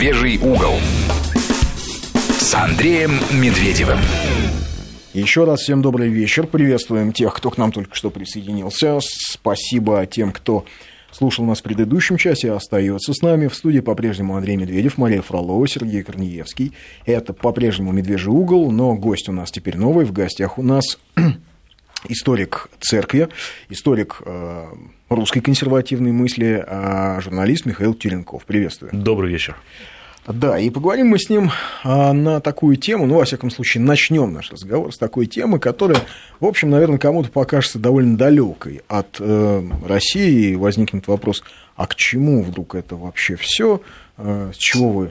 [0.00, 0.76] «Медвежий угол»
[2.38, 3.98] с Андреем Медведевым.
[5.12, 6.46] Еще раз всем добрый вечер.
[6.46, 8.98] Приветствуем тех, кто к нам только что присоединился.
[9.02, 10.64] Спасибо тем, кто
[11.10, 13.48] слушал нас в предыдущем часе, остается с нами.
[13.48, 16.72] В студии по-прежнему Андрей Медведев, Мария Фролова, Сергей Корнеевский.
[17.04, 20.06] Это по-прежнему «Медвежий угол», но гость у нас теперь новый.
[20.06, 20.98] В гостях у нас
[22.08, 23.28] историк церкви,
[23.68, 24.66] историк э,
[25.08, 28.44] русской консервативной мысли, э, журналист Михаил Тюренков.
[28.44, 28.90] Приветствую.
[28.92, 29.56] Добрый вечер.
[30.26, 31.50] Да, и поговорим мы с ним
[31.82, 35.98] а, на такую тему, ну, во всяком случае, начнем наш разговор с такой темы, которая,
[36.40, 40.50] в общем, наверное, кому-то покажется довольно далекой от э, России.
[40.50, 41.42] И возникнет вопрос,
[41.74, 43.80] а к чему вдруг это вообще все?
[44.18, 45.08] Э, с чего вы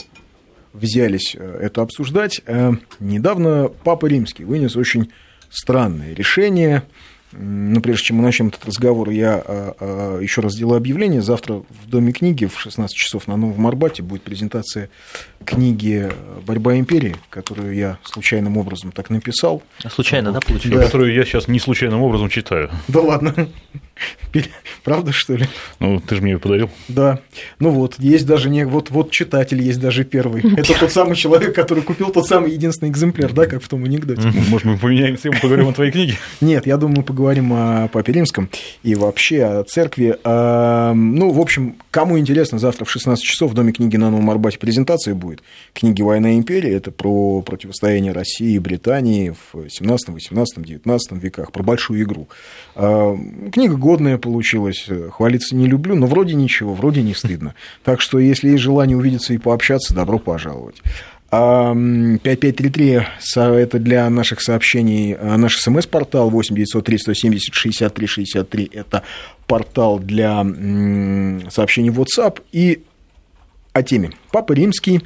[0.74, 2.42] взялись э, это обсуждать?
[2.46, 5.12] Э, недавно Папа Римский вынес очень
[5.50, 6.84] странное решение–
[7.32, 11.22] ну, прежде чем мы начнем этот разговор, я а, а, еще раз сделаю объявление.
[11.22, 14.90] Завтра в Доме книги в 16 часов на Новом Арбате будет презентация
[15.46, 16.10] книги
[16.46, 19.62] «Борьба империи», которую я случайным образом так написал.
[19.84, 20.80] А случайно, да, получилось?
[20.80, 20.86] Да.
[20.86, 22.72] Которую я сейчас не случайным образом читаю.
[22.88, 23.48] Да ладно.
[24.84, 25.48] Правда, что ли?
[25.80, 26.70] Ну, ты же мне ее подарил.
[26.88, 27.20] Да.
[27.60, 28.66] Ну вот, есть даже не...
[28.66, 30.42] Вот, вот читатель есть даже первый.
[30.58, 34.32] Это тот самый человек, который купил тот самый единственный экземпляр, да, как в том анекдоте.
[34.50, 36.16] Может, мы поменяем тему, поговорим о твоей книге?
[36.42, 38.50] Нет, я думаю, поговорим о Папе Римском
[38.84, 40.18] и вообще о церкви.
[40.24, 44.30] А, ну, в общем, кому интересно, завтра в 16 часов в Доме книги на Новом
[44.30, 45.42] Арбате презентация будет.
[45.74, 51.52] Книги «Война и империя»— это про противостояние России и Британии в 17, 18, 19 веках,
[51.52, 52.28] про большую игру.
[52.76, 53.18] А,
[53.52, 57.56] книга годная получилась, хвалиться не люблю, но вроде ничего, вроде не стыдно.
[57.84, 60.76] Так что, если есть желание увидеться и пообщаться, добро пожаловать.
[61.32, 63.02] 5533
[63.36, 69.04] это для наших сообщений, а, наш смс-портал 8 903 170 63 63 это
[69.48, 70.44] портал для
[71.50, 72.84] сообщений WhatsApp и
[73.74, 74.12] о теме.
[74.32, 75.02] Папа Римский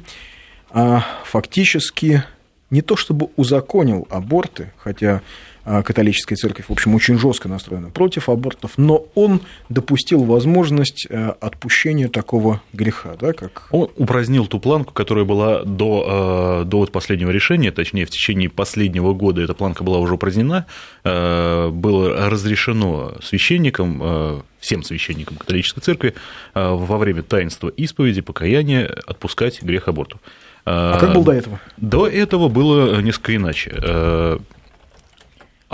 [0.70, 2.22] а, фактически
[2.70, 5.22] не то чтобы узаконил аборты, хотя а,
[5.64, 12.08] католическая церковь, в общем, очень жестко настроена против абортов, но он допустил возможность э, отпущения
[12.08, 13.68] такого греха, да, как...
[13.70, 18.50] Он упразднил ту планку, которая была до, э, до вот последнего решения, точнее, в течение
[18.50, 20.66] последнего года эта планка была уже упразднена,
[21.02, 26.14] э, было разрешено священникам, всем священникам католической церкви
[26.54, 30.20] во время таинства исповеди, покаяния отпускать грех аборту.
[30.66, 31.60] А как было до этого?
[31.76, 34.40] До этого было несколько иначе.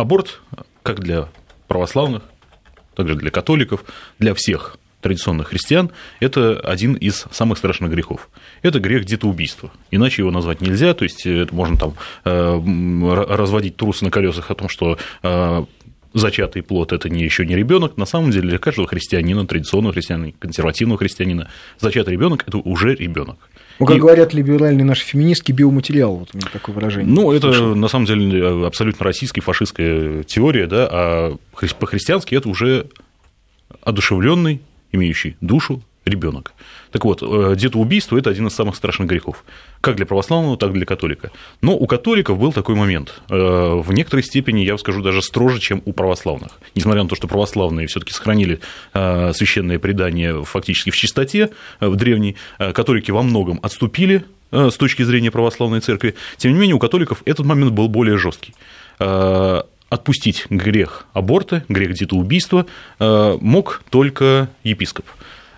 [0.00, 0.40] Аборт,
[0.82, 1.28] как для
[1.68, 2.22] православных,
[2.94, 3.84] также для католиков,
[4.18, 5.90] для всех традиционных христиан,
[6.20, 8.28] это один из самых страшных грехов.
[8.62, 9.70] Это грех детоубийства.
[9.90, 11.94] Иначе его назвать нельзя, то есть это можно там
[12.24, 15.64] э, разводить трусы на колесах о том, что э,
[16.12, 17.96] зачатый плод это не еще не ребенок.
[17.96, 23.38] На самом деле для каждого христианина, традиционного христианина, консервативного христианина, зачатый ребенок это уже ребенок.
[23.80, 23.98] Ну, как и...
[23.98, 27.12] говорят либеральные наши феминистки, биоматериал, вот у меня такое выражение.
[27.12, 27.74] Ну, это Слышал.
[27.74, 31.36] на самом деле абсолютно российская фашистская теория, да, а
[31.78, 32.86] по-христиански это уже
[33.82, 34.60] одушевленный,
[34.92, 36.52] имеющий душу ребенок.
[36.90, 39.44] Так вот, э, детоубийство– это один из самых страшных грехов,
[39.80, 41.30] как для православного, так и для католика.
[41.62, 43.20] Но у католиков был такой момент.
[43.28, 46.52] Э, в некоторой степени, я скажу, даже строже, чем у православных.
[46.74, 48.60] Несмотря на то, что православные все таки сохранили
[48.92, 51.50] э, священное предание фактически в чистоте,
[51.80, 56.16] в древней, католики во многом отступили с точки зрения православной церкви.
[56.36, 58.54] Тем не менее, у католиков этот момент был более жесткий
[59.88, 62.66] отпустить грех аборта, грех детоубийства
[62.98, 65.06] мог только епископ.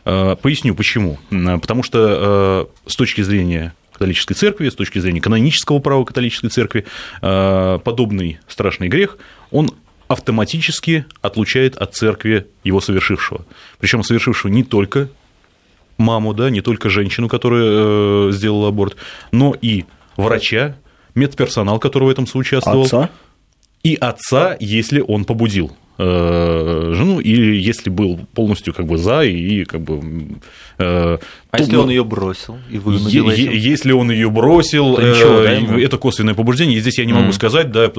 [0.05, 1.19] Э, поясню почему.
[1.31, 6.85] Потому что э, с точки зрения католической церкви, с точки зрения канонического права католической церкви,
[7.21, 9.19] э, подобный страшный грех,
[9.51, 9.71] он
[10.09, 13.45] автоматически отлучает от церкви его совершившего.
[13.79, 15.09] Причем совершившего не только
[15.97, 18.97] маму, да, не только женщину, которая сделала аборт,
[19.31, 19.85] но и
[20.17, 20.77] врача,
[21.15, 22.85] медперсонал, который в этом соучаствовал.
[22.85, 23.11] Отца?
[23.83, 25.77] И отца, если он побудил.
[25.99, 30.01] Э, жену, или если был полностью как бы за и как бы
[30.79, 31.19] э,
[31.51, 33.53] а если он ее бросил и е- этим?
[33.53, 36.79] Если он ее бросил, то ничего, да, э, это косвенное побуждение.
[36.79, 37.33] И здесь я не могу mm.
[37.33, 37.93] сказать, да,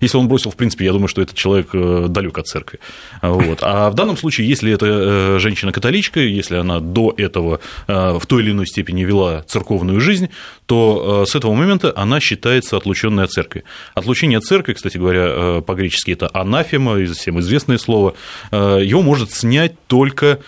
[0.00, 1.68] если он бросил, в принципе, я думаю, что этот человек
[2.10, 2.80] далек от церкви.
[3.22, 3.60] Вот.
[3.62, 8.66] А в данном случае, если это женщина-католичка, если она до этого в той или иной
[8.66, 10.30] степени вела церковную жизнь,
[10.72, 13.64] то с этого момента она считается отлученной от церкви.
[13.94, 18.14] Отлучение от церкви, кстати говоря, по-гречески это анафема, всем известное слово,
[18.50, 20.38] его может снять только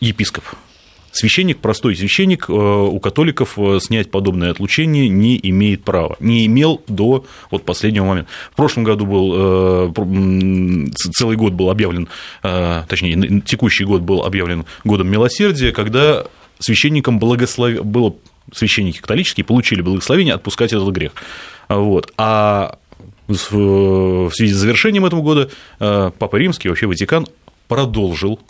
[0.00, 0.44] епископ.
[1.12, 6.80] Священник, простой священник, э, у католиков э, снять подобное отлучение не имеет права, не имел
[6.88, 8.30] до вот последнего момента.
[8.50, 12.08] В прошлом году был, э, целый год был объявлен,
[12.42, 16.24] точнее, текущий год был объявлен годом милосердия, когда
[16.58, 17.84] священникам благослов...
[17.84, 18.14] было
[18.52, 21.12] священники католические получили благословение отпускать этот грех.
[21.68, 22.12] Вот.
[22.16, 22.78] А
[23.28, 27.26] в связи с завершением этого года Папа Римский, вообще Ватикан,
[27.68, 28.40] продолжил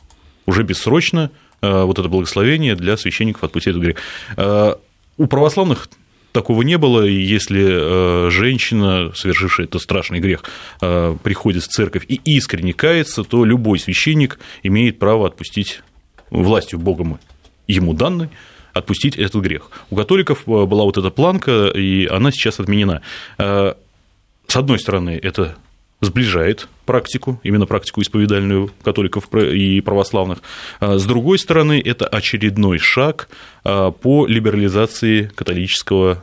[0.46, 1.30] уже бессрочно
[1.60, 4.78] вот это благословение для священников отпустить этот грех.
[5.18, 5.88] У православных
[6.32, 10.42] такого не было, и если женщина, совершившая этот страшный грех,
[10.80, 15.82] приходит в церковь и искренне кается, то любой священник имеет право отпустить
[16.30, 17.20] властью Богом
[17.68, 18.30] ему данной,
[18.72, 19.70] отпустить этот грех.
[19.90, 23.02] У католиков была вот эта планка, и она сейчас отменена.
[23.38, 25.56] С одной стороны, это
[26.00, 30.42] сближает практику, именно практику исповедальную католиков и православных.
[30.80, 33.28] С другой стороны, это очередной шаг
[33.62, 36.22] по либерализации католического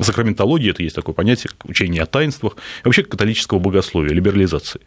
[0.00, 4.80] сакраментологии, это есть такое понятие, учение о таинствах, и вообще католического богословия, либерализации.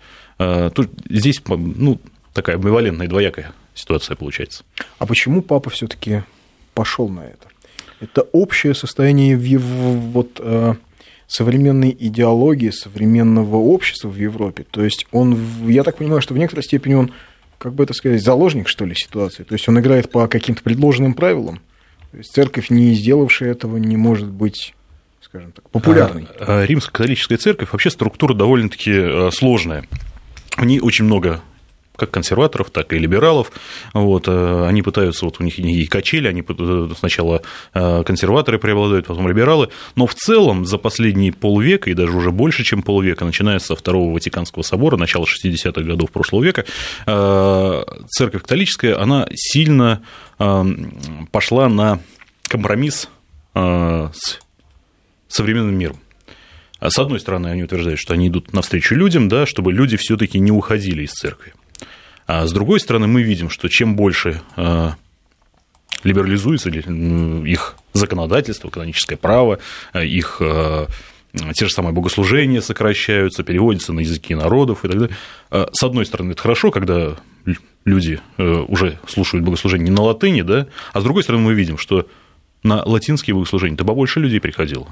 [0.74, 2.02] Тут здесь ну,
[2.34, 4.64] такая амбивалентная, двоякая ситуация получается.
[5.00, 6.24] А почему папа все-таки
[6.74, 7.48] пошел на это?
[8.00, 10.74] Это общее состояние в его вот, э,
[11.28, 14.66] современной идеологии, современного общества в Европе.
[14.70, 15.38] То есть он,
[15.68, 17.12] я так понимаю, что в некоторой степени он,
[17.58, 19.44] как бы это сказать, заложник, что ли, ситуации.
[19.44, 21.62] То есть он играет по каким-то предложенным правилам.
[22.12, 24.74] То есть церковь, не сделавшая этого, не может быть
[25.22, 26.28] скажем так, популярной.
[26.40, 29.86] А, а Римско-католическая церковь вообще структура довольно-таки э, сложная.
[30.58, 31.42] В ней очень много
[32.01, 33.51] как консерваторов, так и либералов.
[33.94, 37.44] Вот, э, они пытаются, вот у них и качели, они э, сначала
[37.75, 42.63] э, консерваторы преобладают, потом либералы, но в целом за последние полвека, и даже уже больше,
[42.63, 46.65] чем полвека, начиная со Второго Ватиканского собора, начала 60-х годов прошлого века,
[48.09, 50.01] церковь католическая, она сильно
[51.31, 52.00] пошла на
[52.48, 53.09] компромисс
[53.53, 54.39] с
[55.27, 56.00] современным миром.
[56.81, 60.51] С одной стороны, они утверждают, что они идут навстречу людям, да, чтобы люди все-таки не
[60.51, 61.53] уходили из церкви.
[62.33, 64.95] А с другой стороны, мы видим, что чем больше а,
[66.06, 69.60] либерализуется их законодательство, каноническое право,
[69.92, 70.42] а, их
[71.54, 75.18] те же самые богослужения сокращаются, переводятся на языки народов и так далее.
[75.74, 77.18] С одной стороны, это хорошо, когда
[77.83, 82.07] люди уже слушают богослужение не на латыни, да, а с другой стороны, мы видим, что
[82.63, 84.88] на латинские богослужения-то побольше людей приходило.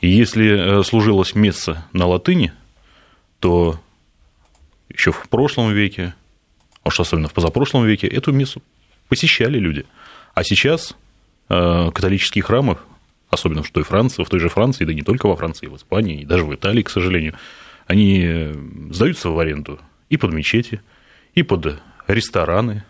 [0.00, 2.52] И если служилось место на латыни,
[3.38, 3.78] то
[4.88, 6.14] еще в прошлом веке
[6.86, 8.62] уж особенно в позапрошлом веке, эту мессу
[9.08, 9.84] посещали люди.
[10.34, 10.96] А сейчас
[11.48, 12.78] э, католические храмы,
[13.30, 16.20] особенно в той Франции, в той же Франции, да не только во Франции, в Испании,
[16.20, 17.34] и даже в Италии, к сожалению,
[17.86, 18.54] они э,
[18.90, 20.80] сдаются в аренду и под мечети,
[21.34, 22.84] и под рестораны,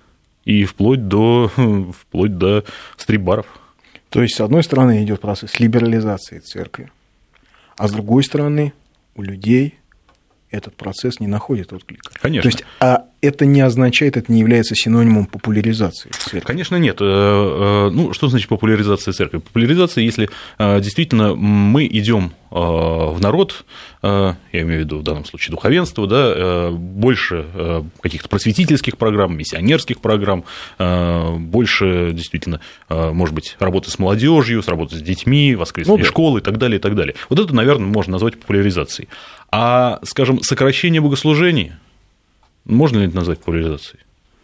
[0.44, 1.50] и вплоть до,
[2.00, 2.64] вплоть до
[2.96, 3.46] стрип-баров.
[4.10, 6.90] То есть, с одной стороны, идет процесс либерализации церкви,
[7.76, 8.72] а с другой стороны,
[9.14, 9.74] у людей
[10.50, 12.10] этот процесс не находит отклика.
[12.20, 12.50] Конечно.
[12.50, 16.40] То есть, а это не означает, это не является синонимом популяризации церкви?
[16.46, 16.98] Конечно, нет.
[17.00, 19.38] Э, э, ну, что значит популяризация церкви?
[19.38, 20.28] Популяризация, если
[20.58, 23.66] э, действительно мы идем в народ,
[24.02, 27.44] я имею в виду в данном случае духовенство, да, больше
[28.00, 30.44] каких-то просветительских программ, миссионерских программ,
[30.78, 36.08] больше действительно, может быть, работы с молодежью, с работой с детьми, воскресные ну, да.
[36.08, 37.16] школы и так далее, и так далее.
[37.28, 39.08] Вот это, наверное, можно назвать популяризацией.
[39.50, 41.72] А, скажем, сокращение богослужений,
[42.66, 44.00] можно ли это назвать популяризацией?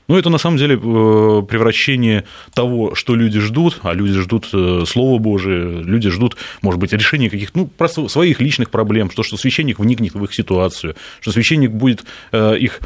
[0.09, 2.25] Ну, это на самом деле э, превращение
[2.55, 7.31] того, что люди ждут, а люди ждут э, Слова Божие, люди ждут, может быть, решения
[7.31, 11.71] каких-то, ну, просто своих личных проблем, что, что священник вникнет в их ситуацию, что священник
[11.71, 12.81] будет э, их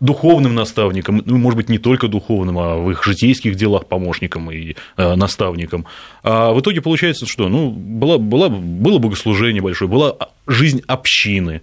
[0.00, 4.76] духовным наставником, ну, может быть, не только духовным, а в их житейских делах помощником и
[4.96, 5.84] наставником.
[6.22, 10.16] А в итоге получается, что ну, была, была, было богослужение большое, была
[10.46, 11.62] жизнь общины,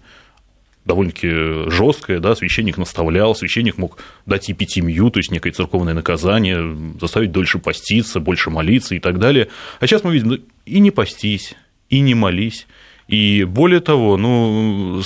[0.86, 7.32] довольно-таки жесткая, да, священник наставлял, священник мог дать епитимию, то есть некое церковное наказание, заставить
[7.32, 9.50] дольше поститься, больше молиться и так далее.
[9.80, 11.56] А сейчас мы видим, и не постись,
[11.90, 12.68] и не молись,
[13.08, 15.02] и более того, ну,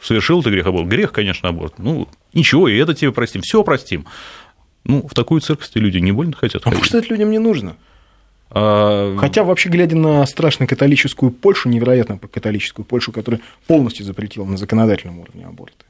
[0.00, 0.88] совершил ты грех аборт.
[0.88, 1.78] Грех, конечно, аборт.
[1.78, 4.06] Ну, ничего, и это тебе простим, все простим.
[4.84, 6.62] Ну, в такую церковь люди не больно хотят.
[6.64, 7.76] А может, это людям не нужно?
[8.50, 9.16] А...
[9.18, 15.20] Хотя, вообще, глядя на страшно католическую Польшу, невероятно католическую Польшу, которая полностью запретила на законодательном
[15.20, 15.84] уровне аборты.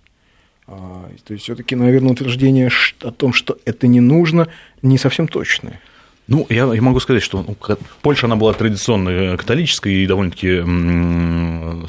[0.67, 4.49] А, то есть, все-таки, наверное, утверждение о том, что это не нужно,
[4.83, 5.81] не совсем точное.
[6.29, 7.57] Ну, я, я могу сказать, что ну,
[8.03, 10.63] Польша, она была традиционно э, католической и довольно-таки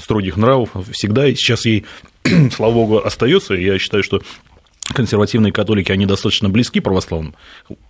[0.02, 1.86] строгих нравов всегда, и сейчас ей,
[2.52, 3.54] слава богу, остается.
[3.54, 4.22] Я считаю, что
[4.94, 7.36] консервативные католики, они достаточно близки православным.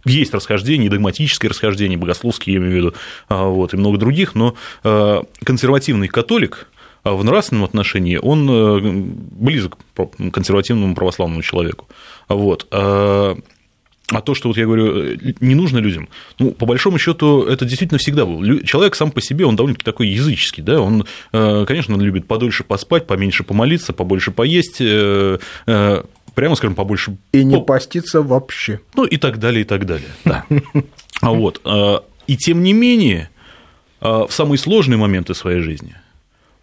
[0.05, 2.93] Есть расхождения, догматические расхождения, богословские, я имею в виду,
[3.29, 6.67] а, вот, и много других, но э, консервативный католик
[7.03, 11.87] а, в нравственном отношении, он э, близок к консервативному православному человеку.
[12.27, 12.67] Вот.
[12.71, 13.35] а
[14.25, 18.25] то, что вот я говорю, не нужно людям, ну, по большому счету, это действительно всегда
[18.25, 18.59] был.
[18.63, 23.07] Человек сам по себе, он довольно-таки такой языческий, да, он, конечно, он любит подольше поспать,
[23.07, 24.81] поменьше помолиться, побольше поесть,
[26.35, 27.17] прямо скажем, побольше...
[27.31, 28.79] И не поститься вообще.
[28.95, 30.45] Ну, и так далее, и так далее, да.
[31.21, 31.61] А вот,
[32.27, 33.29] и тем не менее,
[33.99, 35.95] в самые сложные моменты своей жизни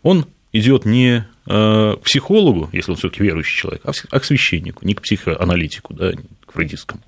[0.02, 5.02] он идет не к психологу, если он все-таки верующий человек, а к священнику, не к
[5.02, 6.12] психоаналитику, да,
[6.46, 7.02] к фрейдистскому,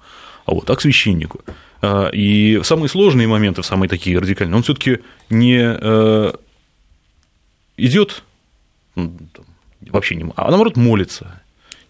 [0.47, 1.41] а вот а к священнику.
[2.13, 4.99] И в самые сложные моменты, в самые такие радикальные, он все-таки
[5.29, 5.59] не
[7.77, 8.23] идет
[9.81, 11.41] вообще не, а наоборот молится,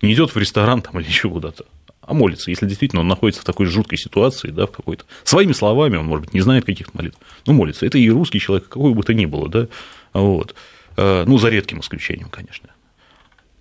[0.03, 1.65] не идет в ресторан там, или еще куда-то,
[2.01, 5.05] а молится, если действительно он находится в такой жуткой ситуации, да, в какой-то.
[5.25, 7.87] Своими словами, он, может быть, не знает каких-то молитв, но молится.
[7.87, 9.69] Это и русский человек, какой бы то ни было, да,
[10.13, 10.55] вот.
[10.97, 12.71] Э, ну, за редким исключением, конечно.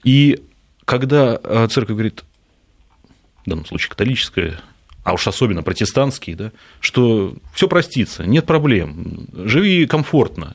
[0.04, 0.42] И
[0.86, 2.24] когда э, церковь говорит,
[3.46, 4.60] в данном случае католическая,
[5.04, 10.54] а уж особенно протестантские, да, что все простится, нет проблем, живи комфортно.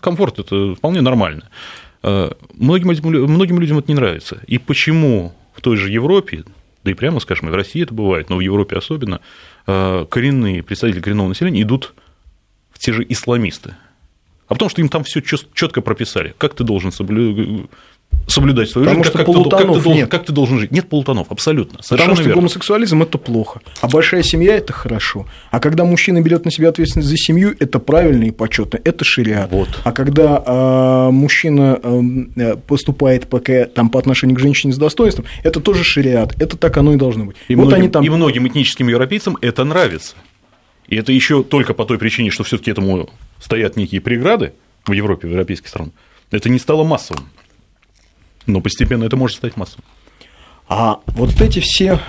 [0.00, 1.48] Комфорт это вполне нормально.
[2.04, 2.88] Э, многим,
[3.32, 4.42] многим людям это не нравится.
[4.46, 6.44] И почему в той же Европе,
[6.84, 9.20] да и прямо скажем, и в России это бывает, но в Европе особенно,
[9.64, 11.94] коренные представители коренного населения идут
[12.70, 13.74] в те же исламисты.
[14.48, 17.70] А потому что им там все четко прописали, как ты должен соблюдать
[18.26, 20.10] соблюдать свою Потому жизнь, что как, как, ты, как, ты должен, нет.
[20.10, 20.70] как ты должен жить.
[20.70, 21.80] Нет полутонов, абсолютно.
[21.88, 22.40] Потому что верно.
[22.40, 25.26] гомосексуализм это плохо, а большая семья это хорошо.
[25.50, 29.50] А когда мужчина берет на себя ответственность за семью, это правильно и почетно, это шариат.
[29.50, 29.68] Вот.
[29.84, 35.60] А когда э, мужчина э, поступает пока, там, по отношению к женщине с достоинством, это
[35.60, 37.36] тоже шариат, это так оно и должно быть.
[37.48, 38.04] И, вот многим, они там...
[38.04, 40.16] и многим этническим европейцам это нравится.
[40.88, 43.08] И это еще только по той причине, что все-таки этому
[43.40, 44.52] стоят некие преграды
[44.86, 45.92] в Европе, в европейских странах.
[46.30, 47.24] Это не стало массовым.
[48.46, 49.84] Но постепенно это может стать массовым.
[50.68, 52.00] А вот эти все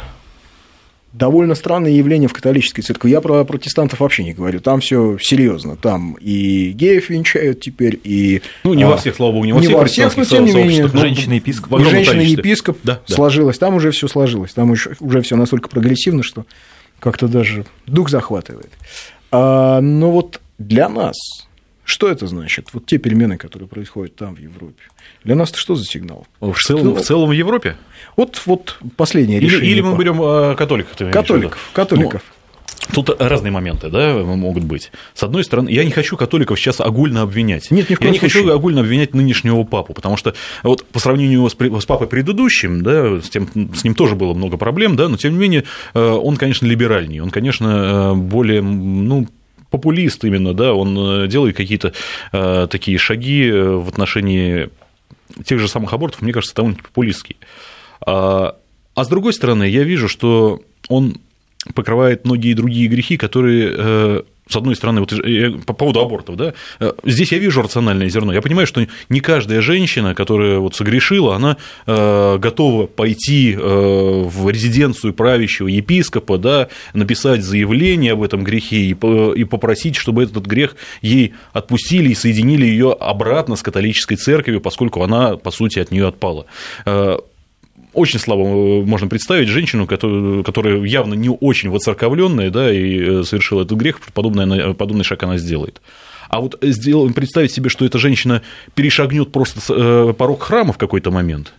[1.16, 3.10] довольно странные явления в католической церкви.
[3.10, 4.60] Я про протестантов вообще не говорю.
[4.60, 5.76] Там все серьезно.
[5.76, 8.42] Там и геев венчают теперь, и...
[8.64, 10.46] Ну, не а, во всех, слава богу, не во не всех, во всех но тем
[10.46, 10.88] не менее.
[10.88, 11.80] Женщина-епископ.
[11.80, 13.16] И женщина-епископ да, да.
[13.16, 13.58] сложилось.
[13.58, 14.54] Там уже все сложилось.
[14.54, 16.46] Там уже, уже все настолько прогрессивно, что
[17.00, 18.72] как-то даже дух захватывает.
[19.32, 21.16] А, но вот для нас,
[21.86, 22.70] что это значит?
[22.74, 24.82] Вот те перемены, которые происходят там, в Европе.
[25.24, 26.28] Для нас это что за сигнал?
[26.42, 27.78] В целом, в целом в Европе?
[28.18, 29.72] Вот, вот последнее или, решение.
[29.72, 30.98] Или мы берем э, католиков.
[31.12, 32.24] Католиков, католиков.
[32.26, 32.36] Ну,
[32.94, 34.92] Тут разные моменты, да, могут быть.
[35.14, 37.72] С одной стороны, я не хочу католиков сейчас огульно обвинять.
[37.72, 38.44] Нет, ни в коем Я не случае.
[38.44, 43.20] хочу огульно обвинять нынешнего папу, потому что вот по сравнению с, с папой предыдущим, да,
[43.22, 45.64] с, тем, с ним тоже было много проблем, да, но тем не менее
[45.94, 49.28] э, он, конечно, либеральнее, он, конечно, э, более, ну,
[49.76, 51.94] популист именно, да, он делает какие-то
[52.32, 54.70] э, такие шаги в отношении
[55.44, 57.38] тех же самых абортов, мне кажется, довольно популистские.
[58.06, 58.56] А,
[58.94, 61.18] а с другой стороны, я вижу, что он
[61.74, 65.14] покрывает многие другие грехи, которые с одной стороны, вот
[65.66, 66.54] по поводу абортов, да,
[67.04, 68.32] здесь я вижу рациональное зерно.
[68.34, 75.68] Я понимаю, что не каждая женщина, которая вот согрешила, она готова пойти в резиденцию правящего
[75.68, 82.16] епископа, да, написать заявление об этом грехе и попросить, чтобы этот грех ей отпустили и
[82.16, 86.46] соединили ее обратно с католической церковью, поскольку она, по сути, от нее отпала
[87.96, 93.24] очень слабо э, можно представить женщину, которая, которая явно не очень воцерковленная, да, и э,
[93.24, 95.82] совершила этот грех, подобный, подобный шаг она сделает.
[96.30, 98.42] А вот сделаем, представить себе, что эта женщина
[98.74, 101.54] перешагнет просто э, порог храма в какой-то момент,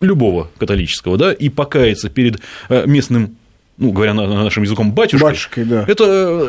[0.00, 3.36] любого католического, да, и покается перед местным,
[3.76, 5.84] ну, говоря нашим языком, батюшкой, батюшкой да.
[5.86, 6.04] это,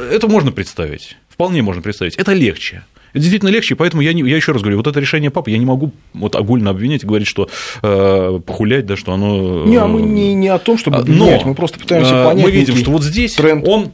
[0.09, 2.83] это можно представить, вполне можно представить, это легче.
[3.11, 5.57] Это действительно легче, поэтому я, не, я еще раз говорю, вот это решение папы я
[5.57, 7.49] не могу вот огульно обвинять и говорить, что
[7.81, 9.65] э, похулять, да, что оно...
[9.65, 12.45] Не, а мы не, не о том, чтобы обвинять, Но, мы просто пытаемся понять.
[12.45, 13.67] Мы видим, что вот здесь тренд.
[13.67, 13.91] он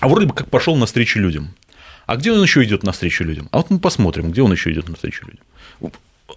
[0.00, 1.50] вроде бы как пошел навстречу людям.
[2.06, 3.48] А где он еще идет навстречу людям?
[3.50, 5.44] А вот мы посмотрим, где он еще идет навстречу людям.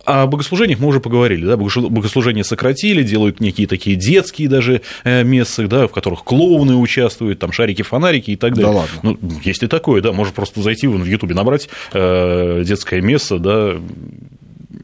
[0.04, 5.68] О богослужениях мы уже поговорили, да, богослужения сократили, делают некие такие детские даже э, мессы,
[5.68, 8.72] да, в которых клоуны участвуют, там шарики, фонарики и так далее.
[8.72, 9.00] Да ладно.
[9.22, 13.78] Ну, есть и такое, да, можно просто зайти в Ютубе, набрать э, детское место, да,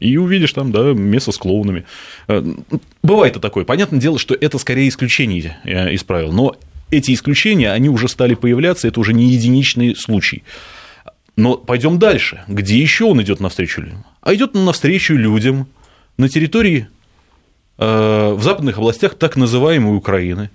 [0.00, 1.84] и увидишь там, да, место с клоунами.
[2.28, 2.42] Э,
[3.02, 3.64] бывает и такое.
[3.64, 5.58] Понятное дело, что это скорее исключение
[5.92, 6.56] из правил, но
[6.90, 10.44] эти исключения, они уже стали появляться, это уже не единичный случай.
[11.36, 12.44] Но пойдем дальше.
[12.48, 14.04] Где еще он идет навстречу людям?
[14.24, 15.68] А идет он навстречу людям
[16.16, 16.88] на территории
[17.76, 20.48] э, в западных областях так называемой Украины.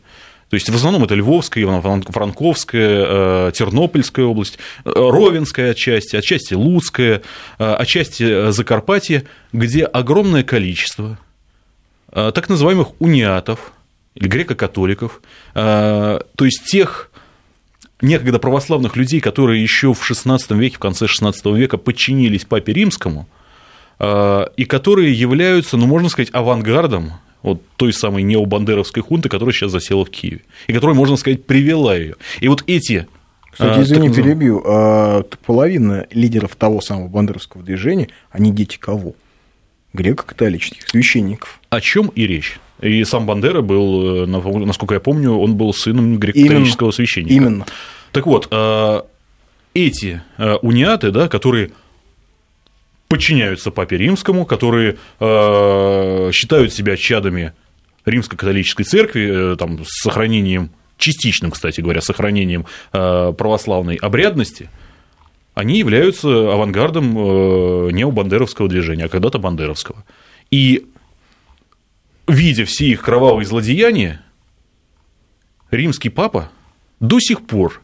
[0.50, 3.06] То есть в основном это Львовская, Ивано-Франковская,
[3.48, 7.22] э, Тернопольская область, э, Ровенская отчасти, отчасти Луцкая,
[7.60, 11.20] отчасти Закарпатье, где огромное количество
[12.12, 13.72] так называемых униатов,
[14.16, 15.22] или греко-католиков,
[15.54, 17.12] то есть тех
[18.02, 23.28] некогда православных людей, которые еще в XVI веке, в конце XVI века подчинились Папе Римскому,
[24.02, 30.06] и которые являются, ну, можно сказать, авангардом вот той самой необандеровской хунты, которая сейчас засела
[30.06, 32.16] в Киеве, и которая, можно сказать, привела ее.
[32.40, 33.08] И вот эти
[33.52, 34.64] кстати, извини, перебью.
[34.66, 39.16] А, половина лидеров того самого бандеровского движения, они дети кого?
[39.94, 41.60] Греко-католических священников.
[41.70, 42.60] О чем и речь?
[42.80, 46.92] И сам Бандера был, э, насколько я помню, он был сыном греко-католического Именно.
[46.94, 47.34] священника.
[47.34, 47.66] Именно.
[48.12, 48.48] Так вот,
[49.74, 51.72] эти э, униаты, да, которые
[53.10, 57.54] подчиняются Папе Римскому, которые э, считают себя чадами
[58.06, 64.70] римско-католической церкви, там, с сохранением частичным, кстати говоря, сохранением э, православной обрядности,
[65.56, 70.06] они являются авангардом э, необандеровского движения, а когда-то бандеровского.
[70.52, 70.88] И
[72.28, 74.22] видя все их кровавые злодеяния,
[75.72, 76.52] римский папа
[77.00, 77.82] до сих пор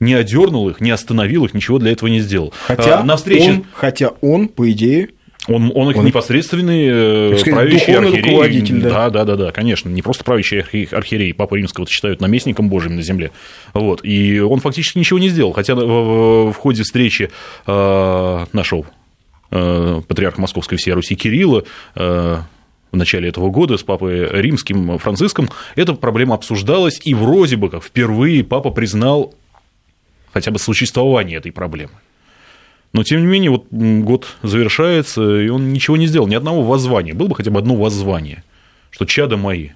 [0.00, 2.52] не одернул их, не остановил их, ничего для этого не сделал.
[2.66, 3.50] Хотя, а, на встрече...
[3.50, 5.08] он, хотя он, по идее,
[5.48, 8.22] он, он их он непосредственный сказать, правящий архиерей.
[8.22, 8.90] руководитель, да.
[8.90, 9.10] да.
[9.10, 9.88] Да, да, да, конечно.
[9.88, 13.30] Не просто правящий архиерей, Папа Римского считают наместником Божьим на земле.
[13.72, 14.04] Вот.
[14.04, 15.52] И он фактически ничего не сделал.
[15.52, 17.30] Хотя в, в ходе встречи
[17.66, 18.84] э, нашего
[19.50, 21.64] э, патриарха Московской всей Руси Кирилла
[21.94, 22.36] э,
[22.92, 27.82] в начале этого года с папой римским Франциском эта проблема обсуждалась, и вроде бы как
[27.82, 29.34] впервые папа признал
[30.32, 31.92] хотя бы существование этой проблемы.
[32.92, 37.14] Но, тем не менее, вот год завершается, и он ничего не сделал, ни одного воззвания.
[37.14, 38.44] Было бы хотя бы одно воззвание,
[38.90, 39.70] что чада мои.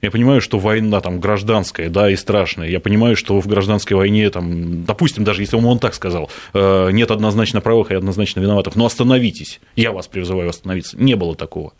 [0.00, 2.68] Я понимаю, что война там гражданская, да, и страшная.
[2.68, 7.10] Я понимаю, что в гражданской войне, там, допустим, даже если он, так сказал, э, нет
[7.10, 9.60] однозначно правых и однозначно виноватых, но остановитесь.
[9.74, 10.96] Я вас призываю остановиться.
[10.96, 11.72] Не было такого.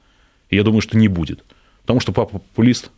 [0.50, 1.44] И я думаю, что не будет.
[1.82, 2.90] Потому что папа популист,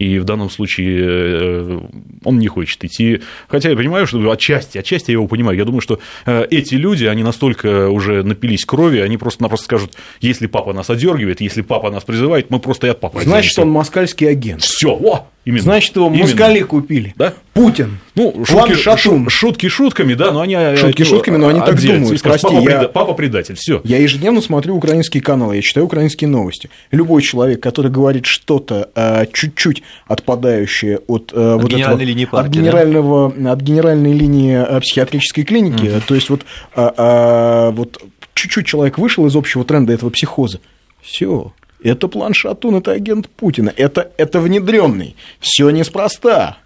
[0.00, 1.80] и в данном случае э,
[2.24, 3.20] он не хочет идти.
[3.48, 5.58] Хотя я понимаю, что отчасти, отчасти я его понимаю.
[5.58, 10.46] Я думаю, что э, эти люди, они настолько уже напились крови, они просто-напросто скажут, если
[10.46, 14.26] папа нас одергивает, если папа нас призывает, мы просто и от папы Значит, он москальский
[14.26, 14.62] агент.
[14.62, 15.62] Все, о, Именно.
[15.62, 16.22] Значит, его Именно.
[16.22, 17.14] москали купили.
[17.16, 17.32] Да?
[17.54, 17.98] Путин.
[18.14, 20.56] Ну, шутки, шу, шутки шутками, да, но они...
[20.76, 22.22] Шутки шутками, но они так думают.
[22.22, 22.88] Прости, папа, я...
[22.88, 23.80] папа предатель, все.
[23.84, 26.68] Я ежедневно смотрю украинские каналы, я читаю украинские новости.
[26.90, 32.48] Любой человек, который говорит что-то чуть-чуть отпадающее от, а, от вот генеральной этого, линии партии,
[32.48, 33.52] от, генерального, да?
[33.52, 36.00] от генеральной линии а, психиатрической клиники, угу.
[36.06, 36.42] то есть вот,
[36.74, 38.02] а, а, вот
[38.34, 40.60] чуть-чуть человек вышел из общего тренда этого психоза,
[41.00, 45.16] все, это план Шатун, это агент Путина, это, это внедренный.
[45.40, 46.58] Все неспроста.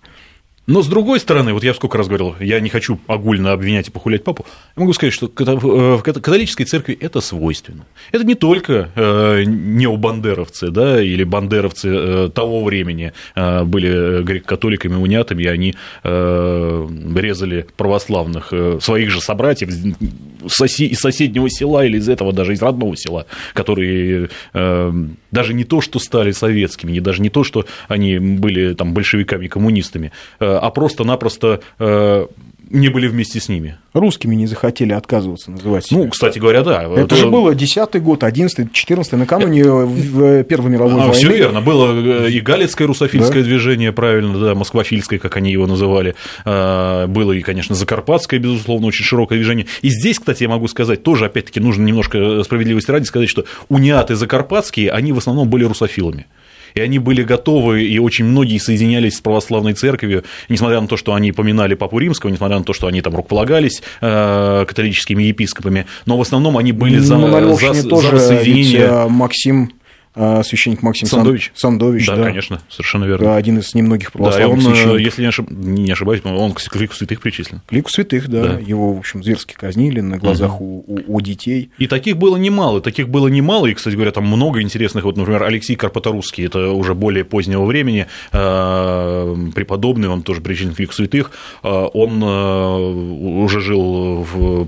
[0.67, 3.91] Но с другой стороны, вот я сколько раз говорил, я не хочу огульно обвинять и
[3.91, 4.47] похулять папу,
[4.77, 7.85] я могу сказать, что в католической церкви это свойственно.
[8.13, 15.43] Это не только э, необандеровцы, да, или бандеровцы э, того времени э, были греко-католиками, униатами,
[15.43, 22.63] и они резали православных своих же собратьев из соседнего села или из этого даже из
[22.63, 28.19] родного села, которые даже не то, что стали советскими, не даже не то, что они
[28.19, 30.13] были там большевиками, коммунистами,
[30.59, 32.27] а просто-напросто э,
[32.71, 33.77] не были вместе с ними.
[33.93, 36.01] Русскими не захотели отказываться называть себя.
[36.01, 36.83] Ну, кстати говоря, да.
[36.85, 37.17] Это, это...
[37.17, 41.15] же было 10-й год, 11-й, 14-й, накануне в Первой мировой а, войны.
[41.15, 41.61] Все верно.
[41.61, 43.49] Было э, и Галицкое русофильское да.
[43.49, 46.15] движение, правильно, да, москвофильское, как они его называли.
[46.45, 49.67] А, было и, конечно, Закарпатское, безусловно, очень широкое движение.
[49.83, 54.17] И здесь, кстати, я могу сказать, тоже, опять-таки, нужно немножко справедливости ради сказать, что униаты
[54.17, 56.27] закарпатские, они в основном были русофилами
[56.75, 61.15] и они были готовы, и очень многие соединялись с православной церковью, несмотря на то, что
[61.15, 66.17] они поминали Папу Римского, несмотря на то, что они там рукополагались э, католическими епископами, но
[66.17, 68.81] в основном они были за, ну, за, за, тоже за соединение.
[69.05, 69.73] Ведь Максим
[70.15, 71.53] священник Максим Сандович.
[71.55, 73.37] Сандович, да, да, конечно, совершенно верно.
[73.37, 75.01] Один из немногих православных да, он, э, священников.
[75.01, 75.51] Если не, ошиб...
[75.51, 77.61] не ошибаюсь, он к лику святых причислен.
[77.67, 78.43] К лику святых, да.
[78.43, 78.59] да.
[78.61, 80.85] Его, в общем, зверски казнили на глазах угу.
[80.87, 81.71] у, у, у детей.
[81.79, 85.43] И таких было немало, таких было немало, и, кстати говоря, там много интересных, вот, например,
[85.43, 91.33] Алексей Карпаторусский, это уже более позднего времени, э, преподобный, он тоже причислен к лику святых,
[91.63, 94.67] э, он уже жил в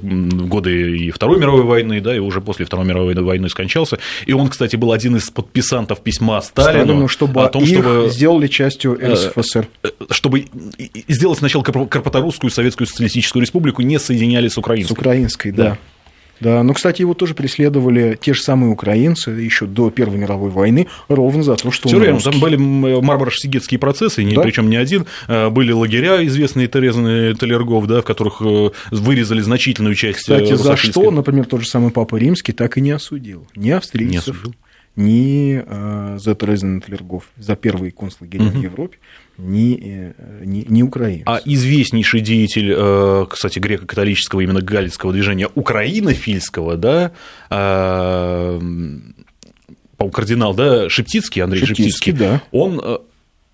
[0.49, 4.49] годы и Второй мировой войны, да, и уже после Второй мировой войны скончался, и он,
[4.49, 8.99] кстати, был один из подписантов письма Сталину, Сталину чтобы о том, их чтобы сделали частью
[8.99, 9.69] э, РСФСР.
[9.83, 10.47] Э, чтобы
[11.09, 14.89] сделать сначала Карпаторусскую Советскую Социалистическую Республику не соединяли с украинской.
[14.89, 15.63] С украинской, да.
[15.63, 15.79] да.
[16.39, 20.87] Да, но, кстати, его тоже преследовали те же самые украинцы еще до Первой мировой войны,
[21.09, 22.31] ровно за то, что Все он русский.
[22.31, 24.43] Там были Марборо-Сигетские процессы, да?
[24.43, 25.07] причем не один.
[25.29, 28.43] Э, были лагеря, известные Терезаны Толергов, да, в которых
[28.91, 32.91] вырезали значительную часть Кстати, за что, например, тот же самый Папа Римский так и не
[32.91, 33.47] осудил.
[33.57, 34.55] Ни австрийцев, не осудил
[34.97, 38.59] ни э, за Трезентлергов, за первый концлагеря угу.
[38.59, 38.99] в Европе,
[39.39, 40.13] ни, э,
[40.45, 41.25] ни, ни украинец.
[41.27, 47.13] А известнейший деятель, э, кстати, греко-католического именно галицкого движения украинофильского, да,
[47.51, 48.61] э,
[50.13, 52.43] кардинал, да, Шептицкий, Андрей Шептицкий, Шептицкий да.
[52.53, 53.01] он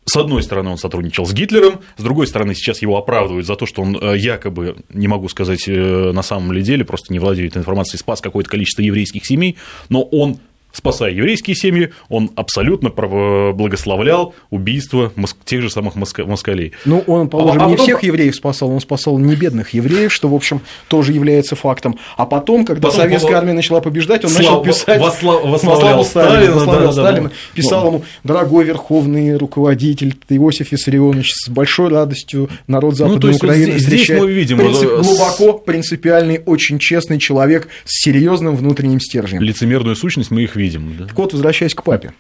[0.05, 3.67] с одной стороны, он сотрудничал с Гитлером, с другой стороны, сейчас его оправдывают за то,
[3.67, 8.21] что он якобы, не могу сказать на самом ли деле, просто не владеет информацией, спас
[8.21, 9.57] какое-то количество еврейских семей,
[9.89, 10.41] но он
[10.73, 15.13] спасая еврейские семьи, он абсолютно благословлял убийство
[15.45, 16.73] тех же самых москалей.
[16.85, 17.87] Ну, он, положим, а, а не потом...
[17.87, 21.99] всех евреев спасал, он спасал не бедных евреев, что, в общем, тоже является фактом.
[22.17, 24.43] А потом, когда потом, советская армия начала побеждать, он Слав...
[24.43, 25.01] начал писать...
[25.01, 25.39] Восла...
[25.39, 27.89] Восславлял Сталина, Сталина, да, Сталина да, писал да.
[27.89, 33.79] ему, дорогой верховный руководитель Иосиф Виссарионович, с большой радостью народ Западной ну, то есть Украины
[33.79, 34.59] здесь, здесь мы видим...
[34.59, 34.91] Принцип...
[34.91, 39.43] Э, глубоко принципиальный, очень честный человек с серьезным внутренним стержнем.
[39.43, 40.97] Лицемерную сущность мы их видим видим.
[40.99, 41.07] Да?
[41.07, 42.13] Так вот, возвращаясь к папе.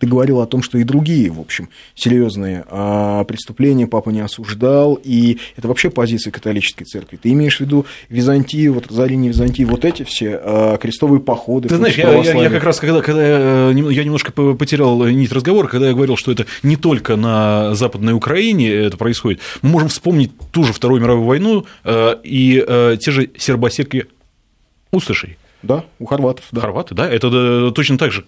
[0.00, 4.98] Ты говорил о том, что и другие, в общем, серьезные а, преступления папа не осуждал,
[5.02, 7.18] и это вообще позиция католической церкви.
[7.22, 11.68] Ты имеешь в виду Византию, вот разорение Византии, вот эти все а, крестовые походы?
[11.68, 15.68] Ты знаешь, я, я, я как раз, когда, когда я, я немножко потерял нить разговора,
[15.68, 20.32] когда я говорил, что это не только на Западной Украине это происходит, мы можем вспомнить
[20.50, 24.06] ту же Вторую мировую войну а, и те же сербосеки
[24.90, 26.44] пустошей да, у хорватов.
[26.52, 26.60] Да.
[26.60, 28.24] Хорваты, да, это точно так же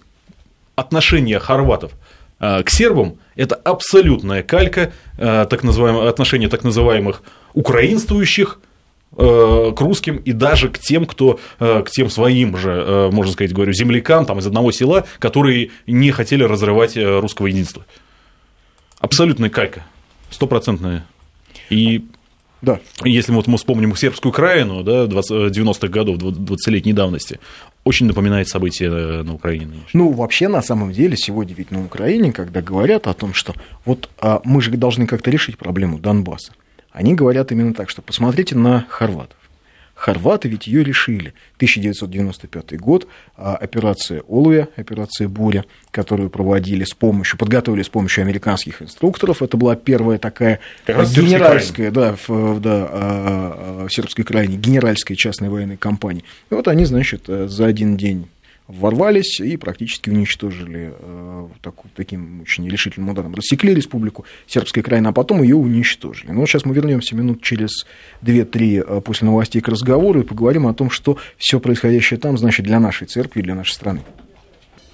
[0.77, 1.91] отношение хорватов
[2.39, 7.23] э, к сербам– это абсолютная калька э, так называемых, отношения так называемых
[7.55, 8.59] украинствующих
[9.17, 13.73] э, к русским и даже к тем, кто к тем своим же, можно сказать, говорю,
[13.73, 17.83] землякам там, из одного села, которые не хотели разрывать русского единства.
[18.99, 19.83] Абсолютная калька,
[20.29, 21.05] стопроцентная.
[21.71, 22.05] И
[22.61, 22.79] да.
[23.03, 27.39] Если вот мы вспомним сербскую краину да, 90-х годов, 20-летней давности,
[27.83, 29.67] очень напоминает события э, на Украине.
[29.93, 33.53] Ну, вообще, на самом деле, сегодня ведь на Украине, когда говорят о том, что
[33.85, 36.53] вот а мы же должны как-то решить проблему Донбасса,
[36.91, 39.37] они говорят именно так, что посмотрите на хорватов.
[39.97, 41.33] Хорваты ведь ее решили.
[41.55, 48.83] 1995 год, а, операция Олуя, операция Буря, которую проводили с помощью, подготовили с помощью американских
[48.83, 49.41] инструкторов.
[49.41, 55.49] Это была первая такая генеральская, да, в, да, а, а, в сербской крайне, генеральская частная
[55.49, 56.23] военная компания.
[56.51, 58.27] И вот они, значит, э, за один день
[58.67, 63.33] ворвались и практически уничтожили э, такой, таким очень решительным ударом.
[63.33, 66.31] Рассекли республику Сербская крайна, а потом ее уничтожили.
[66.31, 67.85] Но сейчас мы вернемся минут через
[68.23, 72.65] 2-3 э, после новостей к разговору и поговорим о том, что все происходящее там значит
[72.65, 74.01] для нашей церкви и для нашей страны.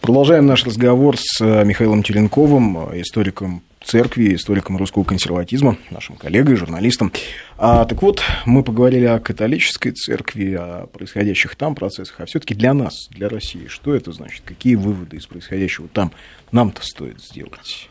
[0.01, 7.11] Продолжаем наш разговор с э, Михаилом Теленковым, историком церкви, историком русского консерватизма, нашим коллегой, журналистом.
[7.57, 12.73] А, так вот, мы поговорили о католической церкви, о происходящих там процессах, а все-таки для
[12.73, 14.43] нас, для России, что это значит?
[14.45, 16.11] Какие выводы из происходящего там
[16.51, 17.89] нам-то стоит сделать?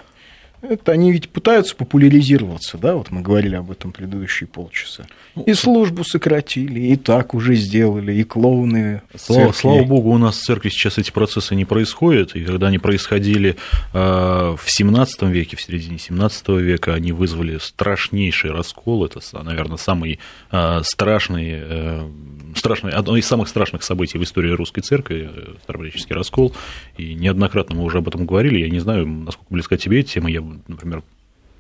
[0.63, 5.07] Это они ведь пытаются популяризироваться, да, вот мы говорили об этом предыдущие полчаса.
[5.35, 9.03] Ну, и службу сократили, и так уже сделали, и клоуны.
[9.17, 12.79] Слава, слава богу, у нас в церкви сейчас эти процессы не происходят, и когда они
[12.79, 13.57] происходили
[13.93, 20.21] э, в 17 веке, в середине 17 века, они вызвали страшнейший раскол, это, наверное, самый
[20.53, 22.09] э, страшный, э,
[22.55, 25.29] страшный, одно из самых страшных событий в истории русской церкви,
[25.65, 26.55] Старобреческий раскол,
[26.97, 30.31] и неоднократно мы уже об этом говорили, я не знаю, насколько близка тебе эта тема,
[30.31, 31.03] я например,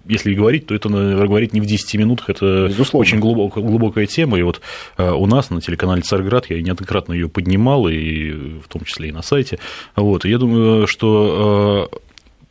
[0.07, 3.07] если говорить, то это наверное, говорить не в 10 минутах, это Безусловно.
[3.07, 4.39] очень глубокая, глубокая тема.
[4.39, 4.61] И вот
[4.99, 9.13] э, у нас на телеканале Царьград я неоднократно ее поднимал, и в том числе и
[9.13, 9.59] на сайте.
[9.95, 11.97] Вот, и я думаю, что э,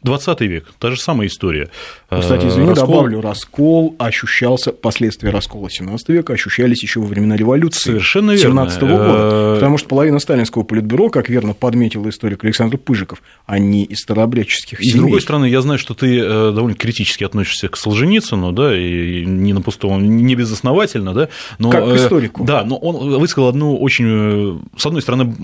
[0.04, 1.70] 20 век, та же самая история.
[2.10, 2.88] Ну, кстати, извини, раскол...
[2.88, 8.70] добавлю, раскол ощущался, последствия раскола 17 века ощущались еще во времена революции Совершенно верно.
[8.70, 9.54] 17 года.
[9.56, 14.90] Потому что половина сталинского политбюро, как верно подметил историк Александр Пыжиков, они из старообрядческих семей.
[14.90, 18.76] И с другой стороны, я знаю, что ты э, довольно критически относишься к Солженицыну, да,
[18.76, 21.30] и не на пустом, не безосновательно, да.
[21.60, 22.44] Но, как к э, историку.
[22.44, 25.36] Да, но он высказал одну очень, э, с одной стороны,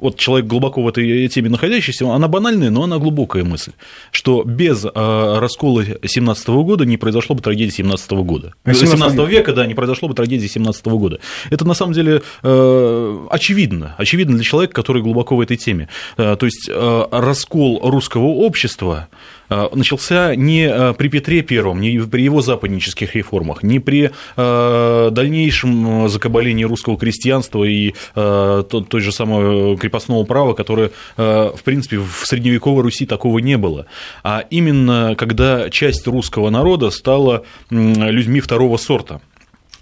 [0.00, 3.72] вот человек глубоко в этой теме находящийся, она банальная, но она глубокая мысль
[4.10, 8.54] что без э, раскола 17 года не произошло бы трагедии 17 года.
[8.64, 11.20] 17, 17 века, да, не произошло бы трагедии 17 года.
[11.50, 15.88] Это на самом деле э, очевидно, очевидно для человека, который глубоко в этой теме.
[16.16, 19.08] Э, то есть раскол русского общества
[19.48, 26.08] начался не э, при Петре Первом, не при его западнических реформах, не при э, дальнейшем
[26.08, 33.06] закабалении русского крестьянства и той же самого крепостного права, которое, в принципе, в средневековой Руси
[33.06, 33.86] такого не было,
[34.22, 39.20] а именно когда часть русского народа стала людьми второго сорта.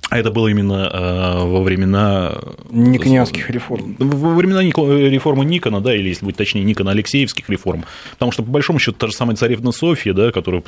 [0.09, 2.39] А это было именно э, во времена...
[2.71, 3.97] Никонианских реформ.
[3.99, 7.85] Во времена реформы Никона, да, или, если быть точнее, Никона Алексеевских реформ.
[8.13, 10.63] Потому что, по большому счету, та же самая царевна Софья, да, которую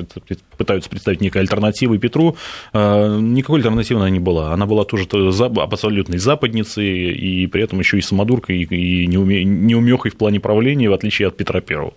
[0.57, 2.35] пытаются представить некой альтернативой Петру,
[2.73, 4.51] э, никакой альтернативы она не была.
[4.51, 10.41] Она была тоже абсолютной западницей, и при этом еще и самодуркой, и неумехой в плане
[10.41, 11.93] правления, в отличие от Петра Первого.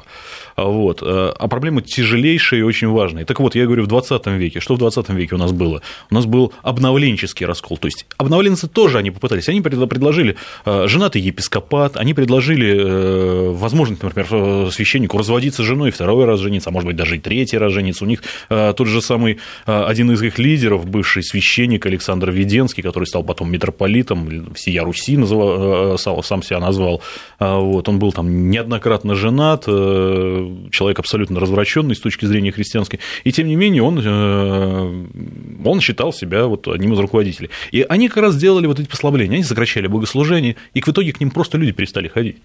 [0.57, 1.02] Вот.
[1.02, 3.24] Э, а проблема тяжелейшая и очень важная.
[3.24, 4.61] Так вот, я говорю, в 20 веке.
[4.61, 5.83] Что в 20 веке у нас было?
[6.09, 7.78] У нас был обновленческий раскол.
[7.78, 9.48] То есть обновленцы тоже они попытались.
[9.48, 16.24] Они предложили э, женатый епископат, они предложили э, возможность, например, священнику разводиться с женой, второй
[16.24, 18.04] раз жениться, а может быть, даже и третий раз жениться.
[18.04, 23.24] У них тот же самый один из их лидеров, бывший священник Александр Веденский, который стал
[23.24, 27.02] потом митрополитом, всея Руси называл, сам себя назвал.
[27.38, 33.46] Вот, он был там неоднократно женат, человек абсолютно развращенный с точки зрения христианской, и тем
[33.48, 37.21] не менее он, э, он считал себя вот одним из руководителей.
[37.70, 41.20] И они как раз сделали вот эти послабления, они сокращали богослужение, и в итоге к
[41.20, 42.38] ним просто люди перестали ходить.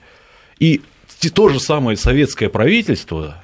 [0.60, 0.82] И
[1.34, 3.44] то же самое советское правительство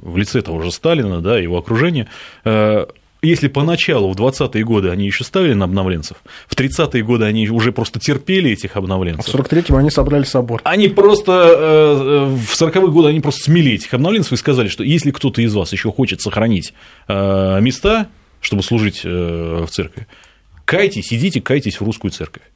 [0.00, 2.08] в лице того же Сталина, да, его окружения,
[2.44, 2.86] э,
[3.22, 6.16] если поначалу в 20-е годы они еще ставили на обновленцев,
[6.48, 9.32] в 30-е годы они уже просто терпели этих обновленцев.
[9.32, 10.60] А в 43-м они собрали собор.
[10.64, 15.12] Они просто, э, в 40-е годы они просто смели этих обновленцев и сказали, что если
[15.12, 16.74] кто-то из вас еще хочет сохранить
[17.06, 18.08] э, места,
[18.40, 20.08] чтобы служить э, в церкви,
[20.64, 22.51] кайтесь, идите, кайтесь в русскую церковь.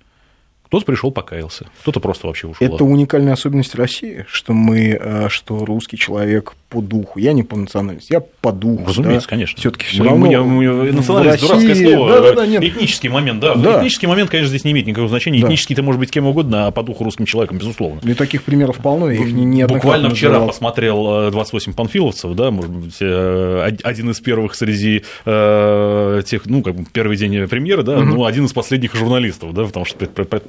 [0.67, 2.67] Кто-то пришел, покаялся, кто-то просто вообще ушел.
[2.67, 7.19] Это уникальная особенность России, что мы, что русский человек по духу.
[7.19, 8.85] Я не по национальности, я по духу.
[8.87, 9.31] Разумеется, да?
[9.31, 9.59] конечно.
[9.59, 10.27] Все-таки все равно.
[10.27, 11.67] Мы, мы, национальность России...
[11.67, 12.11] дурацкое слово.
[12.11, 12.63] Да, да, да, нет.
[12.63, 13.55] Этнический момент, да.
[13.55, 13.79] да.
[13.79, 15.41] Этнический момент, конечно, здесь не имеет никакого значения.
[15.41, 15.47] Да.
[15.47, 18.01] Этнический ты может быть кем угодно, а по духу русским человеком, безусловно.
[18.03, 20.49] И таких примеров полно, их не, Буквально вчера называл.
[20.49, 26.63] посмотрел 28 э, панфиловцев, да, может быть, э, один из первых среди э, тех, ну,
[26.63, 28.07] как бы первый день премьеры, да, угу.
[28.07, 30.07] ну, один из последних журналистов, да, потому что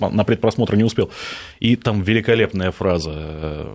[0.10, 1.10] на предпросмотр не успел.
[1.60, 3.68] И там великолепная фраза.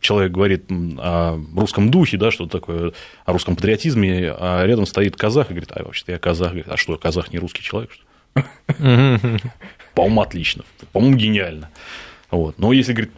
[0.00, 2.92] Человек говорит о русском духе, да, что такое
[3.24, 6.48] о русском патриотизме, а рядом стоит казах и говорит, а вообще-то я казах.
[6.48, 8.04] Говорит, а что, казах не русский человек, что
[9.94, 11.70] По-моему, отлично, по-моему, гениально.
[12.30, 12.58] Вот.
[12.58, 13.12] Но если, говорит,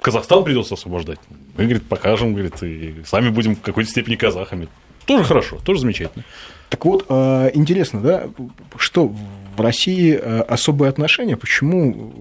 [0.00, 1.18] Казахстан придется освобождать,
[1.56, 4.68] мы, говорит, покажем, говорит, и сами будем в какой-то степени казахами.
[5.06, 6.24] Тоже хорошо, тоже замечательно.
[6.68, 8.28] Так вот, а, интересно, да,
[8.76, 9.14] что
[9.56, 12.12] в России а, особое отношение, почему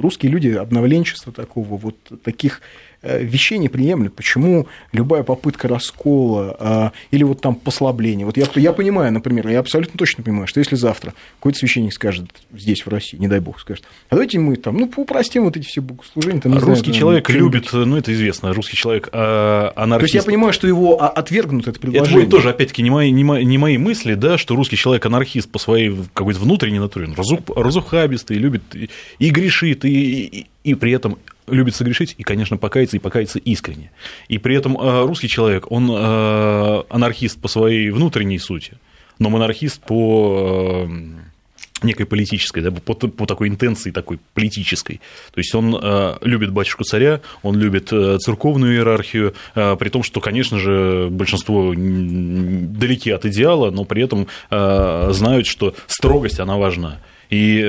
[0.00, 2.60] русские люди обновленчества такого, вот таких
[2.95, 4.14] Э, вещей не приемлют.
[4.14, 8.26] Почему любая попытка раскола а, или вот там послабления.
[8.26, 12.26] Вот я, я понимаю, например, я абсолютно точно понимаю, что если завтра какой-то священник скажет
[12.52, 15.66] здесь, в России, не дай бог, скажет, а давайте мы там, ну, упростим вот эти
[15.66, 16.40] все богослужения.
[16.40, 20.12] Там, русский знаю, человек любит, ну, это известно, русский человек а, анархист.
[20.12, 22.10] То есть я понимаю, что его отвергнут это предложение.
[22.10, 25.04] Это будет тоже, опять-таки, не мои, не, мои, не мои мысли, да, что русский человек
[25.06, 27.14] анархист по своей какой-то внутренней натуре, он
[27.54, 32.96] разухабистый, любит и, и грешит, и, и, и при этом любит согрешить и, конечно, покаяться
[32.96, 33.92] и покаяться искренне.
[34.26, 38.72] И при этом э, русский человек, он э, анархист по своей внутренней сути,
[39.20, 45.00] но монархист по э, некой политической, да, по, по такой интенции такой политической.
[45.32, 50.02] То есть он э, любит батюшку царя, он любит э, церковную иерархию, э, при том,
[50.02, 56.56] что, конечно же, большинство далеки от идеала, но при этом э, знают, что строгость, она
[56.56, 56.98] важна.
[57.30, 57.62] И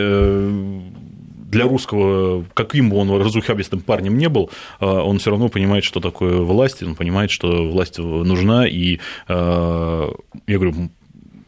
[1.49, 5.99] для русского, каким бы он разухабистым парнем не был, э, он все равно понимает, что
[5.99, 10.09] такое власть, он понимает, что власть нужна, и э,
[10.47, 10.89] я говорю,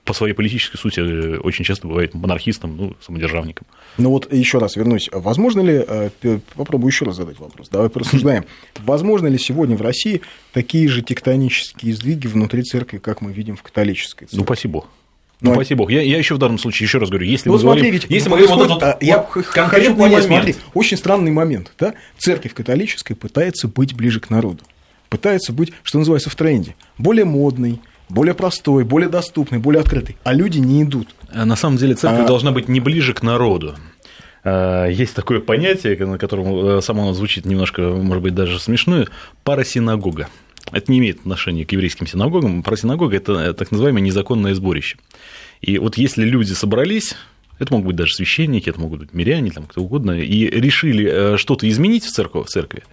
[0.10, 3.68] по своей политической сути очень часто бывает монархистом, ну, самодержавником.
[4.00, 5.08] Ну вот еще раз вернусь.
[5.12, 6.10] Возможно ли, э,
[6.56, 8.46] попробую еще раз задать вопрос, давай порассуждаем.
[8.80, 13.62] Возможно ли сегодня в России такие же тектонические сдвиги внутри церкви, как мы видим в
[13.62, 14.38] католической церкви?
[14.38, 14.86] Ну, спасибо.
[15.42, 15.92] Ну, спасибо Бог.
[15.92, 18.10] Я, я еще в данном случае еще раз говорю, если ну, мы смотри, говорим, ведь
[18.10, 21.94] если мы говорим вот этот, я вот хочу понять, смотри, очень странный момент, да?
[22.18, 24.64] Церковь католическая пытается быть ближе к народу,
[25.10, 30.34] пытается быть, что называется, в тренде, более модный, более простой, более доступный, более открытый, а
[30.34, 31.08] люди не идут.
[31.32, 32.28] А на самом деле церковь а...
[32.28, 33.76] должна быть не ближе к народу.
[34.44, 39.08] А, есть такое понятие, на котором э, само оно звучит немножко, может быть, даже смешное,
[39.44, 40.28] парасинагога.
[40.72, 42.64] Это не имеет отношения к еврейским синагогам.
[42.64, 44.98] Про синагога– это так называемое незаконное сборище.
[45.62, 47.16] И вот если люди собрались,
[47.60, 51.38] это могут быть даже священники, это могут быть миряне, там, кто угодно, и решили э,
[51.38, 52.84] что-то изменить в церкви, в церкви,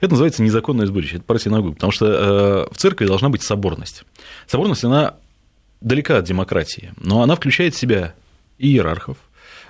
[0.00, 4.04] это называется незаконное сборище, это про синагогу, потому что э, в церкви должна быть соборность.
[4.46, 5.14] Соборность, она
[5.80, 8.14] далека от демократии, но она включает в себя
[8.58, 9.18] иерархов,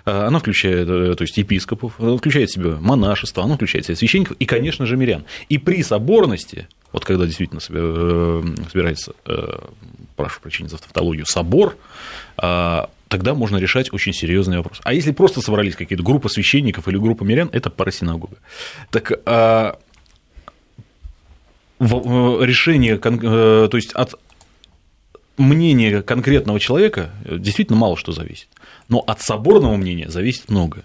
[0.07, 3.97] э, она включает, то есть епископов, она включает в себя монашество, она включает в себя
[3.97, 5.25] священников и, конечно же, мирян.
[5.51, 9.59] И при соборности вот когда действительно э, собирается, э,
[10.17, 11.77] прошу прощения за тавтологию, собор,
[12.37, 14.81] а, тогда можно решать очень серьезный вопрос.
[14.85, 18.37] А если просто собрались какие-то группы священников или группа мирян, это парасинагога.
[18.91, 19.79] Так а,
[21.81, 24.15] решение, э, то есть от
[25.37, 28.49] мнения конкретного человека действительно мало что зависит,
[28.89, 30.85] но от соборного мнения зависит многое.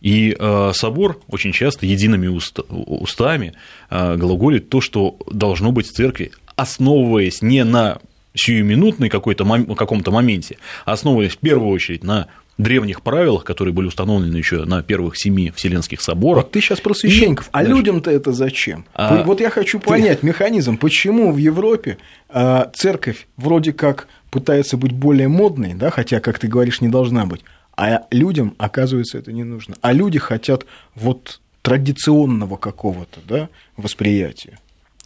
[0.00, 3.54] И э, собор очень часто едиными уст, устами
[3.90, 7.98] э, глаголит то, что должно быть в церкви, основываясь не на
[8.34, 14.36] сиюминутной какой-то каком-то моменте, а основываясь в первую очередь на древних правилах, которые были установлены
[14.36, 16.44] еще на первых семи Вселенских соборах.
[16.44, 17.50] Вот ты сейчас про священников, и...
[17.52, 18.84] а людям-то это зачем?
[18.94, 19.22] А...
[19.22, 20.26] Вот я хочу понять ты...
[20.26, 26.38] механизм, почему в Европе а, церковь вроде как пытается быть более модной, да, хотя, как
[26.38, 27.42] ты говоришь, не должна быть,
[27.78, 29.76] а людям, оказывается, это не нужно.
[29.82, 34.58] А люди хотят вот традиционного какого-то да, восприятия.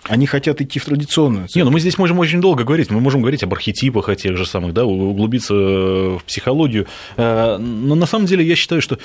[0.05, 1.57] Они хотят идти в традиционную церковь.
[1.57, 2.91] Не, ну мы здесь можем очень долго говорить.
[2.91, 6.87] Мы можем говорить об архетипах, о тех же самых, да, углубиться в психологию.
[7.19, 8.99] Э, но на самом деле я считаю, что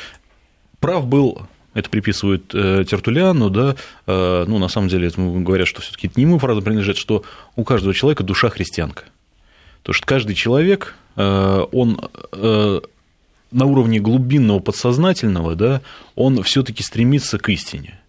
[0.79, 1.41] прав был
[1.73, 3.75] это приписывают э, Тертуляну, да,
[4.07, 7.23] э, ну, на самом деле, говорят, что все таки это не ему, правда, принадлежит, что
[7.57, 9.03] у каждого человека душа христианка.
[9.81, 12.01] Потому что каждый человек, он
[13.51, 15.81] на уровне глубинного подсознательного, да,
[16.15, 17.99] он все таки стремится к истине.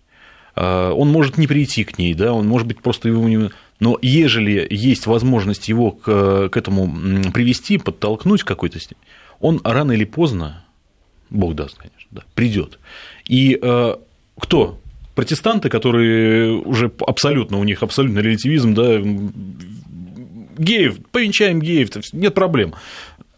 [0.54, 4.66] А, он может не прийти к ней, да, он может быть просто его но ежели
[4.70, 8.80] есть возможность его к, к этому привести, подтолкнуть какой-то,
[9.40, 10.64] он рано или поздно,
[11.30, 12.78] Бог даст, конечно, да, придет.
[13.24, 13.94] И э,
[14.38, 14.80] кто?
[15.14, 19.00] Протестанты, которые уже абсолютно, у них абсолютно релятивизм, да,
[20.58, 22.74] геев, повенчаем геев, нет проблем.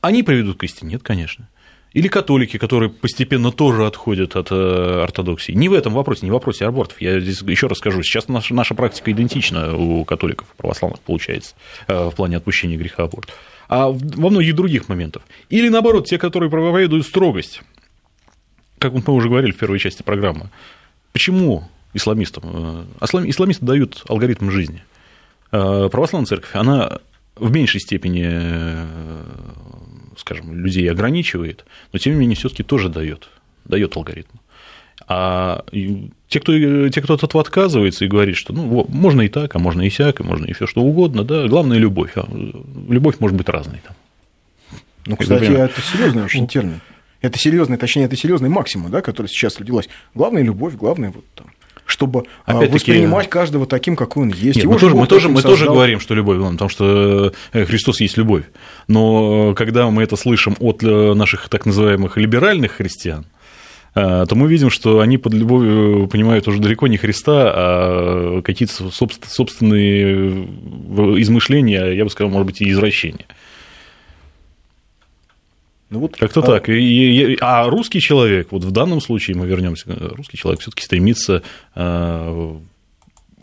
[0.01, 0.93] Они приведут к истине?
[0.93, 1.49] Нет, конечно.
[1.93, 5.53] Или католики, которые постепенно тоже отходят от э, ортодоксии.
[5.53, 7.01] Не в этом вопросе, не в вопросе абортов.
[7.01, 11.57] Я здесь еще раз скажу, сейчас наша, наша практика идентична у католиков, православных, получается,
[11.89, 13.33] э, в плане отпущения греха аборта.
[13.69, 15.23] А во многих других моментах.
[15.49, 17.63] Или наоборот, те, которые проповедуют строгость.
[18.79, 20.49] Как мы уже говорили в первой части программы.
[21.13, 22.87] Почему исламистам?
[23.03, 24.85] Э, исламисты дают алгоритм жизни.
[25.51, 27.01] Православная церковь, она
[27.35, 28.87] в меньшей степени
[30.17, 33.29] скажем, людей ограничивает, но тем не менее все-таки тоже дает,
[33.65, 34.37] дает алгоритм.
[35.07, 35.65] А
[36.29, 39.59] те, кто, те, кто от этого отказывается и говорит, что ну, можно и так, а
[39.59, 42.13] можно и сяк, и можно и все что угодно, да, главное любовь.
[42.15, 42.29] А
[42.89, 43.81] любовь может быть разной.
[43.85, 43.97] Там.
[45.07, 46.81] Ну, кстати, Например, это серьезный очень термин.
[47.23, 49.89] Это серьезный, точнее, это серьезный максимум, да, который сейчас родилась.
[50.15, 51.49] Главная любовь, главное вот там
[51.91, 54.57] чтобы а, воспринимать каждого таким, какой он есть.
[54.57, 58.17] Нет, мы тоже, мы, тоже, мы тоже говорим, что любовь, потому что э, Христос есть
[58.17, 58.45] любовь.
[58.89, 63.27] Но когда мы это слышим от э, наших так называемых либеральных христиан,
[63.95, 68.91] э, то мы видим, что они под любовью понимают уже далеко не Христа, а какие-то
[68.91, 70.47] собственные
[71.21, 73.27] измышления, я бы сказал, может быть, и извращения.
[75.91, 76.47] Ну, вот, Как-то а...
[76.47, 76.69] так.
[76.69, 79.85] И, и, а русский человек, вот в данном случае мы вернемся,
[80.17, 81.43] русский человек все-таки стремится
[81.75, 82.57] э,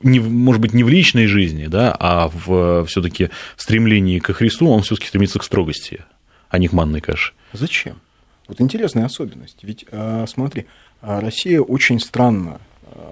[0.02, 4.82] не, может быть, не в личной жизни, да, а в все-таки стремлении к Христу он
[4.82, 6.06] все-таки стремится к строгости,
[6.50, 7.34] а не к манной каше.
[7.52, 8.00] Зачем?
[8.48, 9.58] Вот интересная особенность.
[9.64, 10.68] Ведь э, смотри,
[11.02, 12.62] Россия очень странно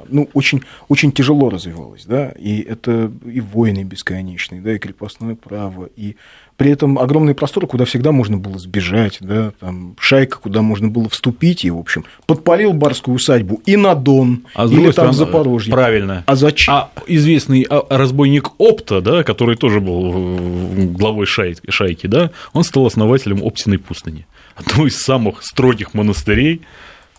[0.08, 5.90] ну, очень, очень тяжело развивалась, да, и это и войны бесконечные, да, и крепостное право,
[5.96, 6.16] и
[6.58, 11.10] при этом огромный простор, куда всегда можно было сбежать, да, там шайка, куда можно было
[11.10, 15.74] вступить, и, в общем, подпалил барскую усадьбу и на Дон, а или там в Запорожье.
[15.74, 16.24] Правильно.
[16.26, 16.74] А зачем?
[16.74, 23.80] А известный разбойник Опта, да, который тоже был главой шайки, да, он стал основателем Оптиной
[23.80, 26.62] пустыни, одного из самых строгих монастырей,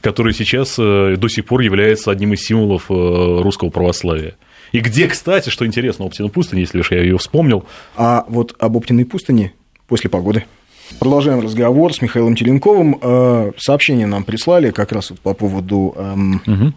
[0.06, 4.36] который сейчас э, до сих пор является одним из символов э, русского православия.
[4.70, 7.64] И где, кстати, что интересно, Оптина пустыня, если уж я ее вспомнил.
[7.96, 9.52] А вот об Оптиной пустыне
[9.88, 10.44] после погоды.
[11.00, 13.00] Продолжаем разговор с Михаилом Теленковым.
[13.02, 16.72] Э, сообщение нам прислали как раз по поводу угу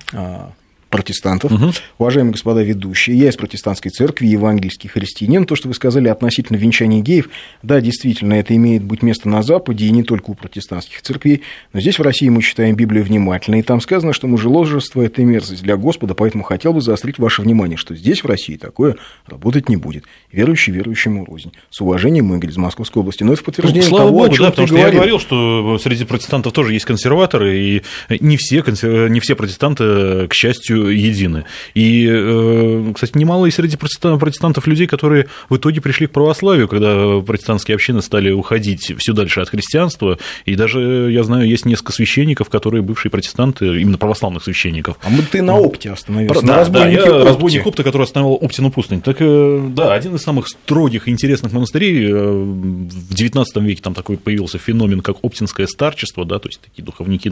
[0.90, 1.52] протестантов.
[1.52, 1.72] Угу.
[2.00, 5.46] Уважаемые господа ведущие, я из протестантской церкви, евангельский христианин.
[5.46, 7.30] То, что вы сказали относительно венчания геев,
[7.64, 11.44] да, действительно, это имеет быть место на Западе, и не только у протестантских церквей.
[11.74, 15.64] Но здесь, в России, мы читаем Библию внимательно, и там сказано, что мужеложество– это мерзость
[15.64, 18.96] для Господа, поэтому хотел бы заострить ваше внимание, что здесь, в России, такое
[19.28, 20.06] работать не будет.
[20.32, 21.52] Верующий верующему рознь.
[21.70, 23.24] С уважением, Игорь из Московской области.
[23.24, 24.94] Но это в подтверждение ну, слава того, Богу, о чем да, потому что говорил.
[24.94, 27.84] я говорил, что среди протестантов тоже есть консерваторы, и
[28.20, 28.64] не все,
[29.10, 31.46] не все протестанты, к счастью, едины.
[31.74, 37.20] И, э, кстати, немало и среди протестантов людей, которые в итоге пришли к православию, когда
[37.22, 40.18] протестантские общины стали уходить все дальше от христианства.
[40.46, 44.98] И даже, я знаю, есть несколько священников, которые бывшие протестанты, именно православных священников.
[45.04, 46.46] А мы ты на опте остановился.
[46.46, 47.24] Да, на да, я опте.
[47.24, 49.02] разбойник опта, который остановил Оптину пустынь.
[49.02, 54.18] Так, э, да, один из самых строгих и интересных монастырей в XIX веке там такой
[54.18, 57.32] появился феномен, как Оптинское старчество, да, то есть такие духовники,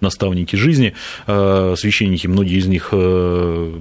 [0.00, 0.94] наставники жизни,
[1.26, 3.80] э, священники, многие из них э,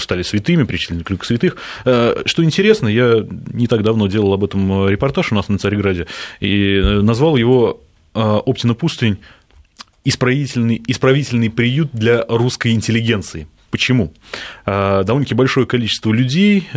[0.00, 1.56] стали святыми, причислены к святых.
[1.84, 6.06] Э, что интересно, я не так давно делал об этом репортаж у нас на Царьграде,
[6.40, 7.80] и назвал его
[8.12, 9.18] «Оптина пустынь»
[10.04, 13.48] исправительный, исправительный приют для русской интеллигенции.
[13.70, 14.12] Почему?
[14.66, 16.68] Довольно-таки большое количество людей,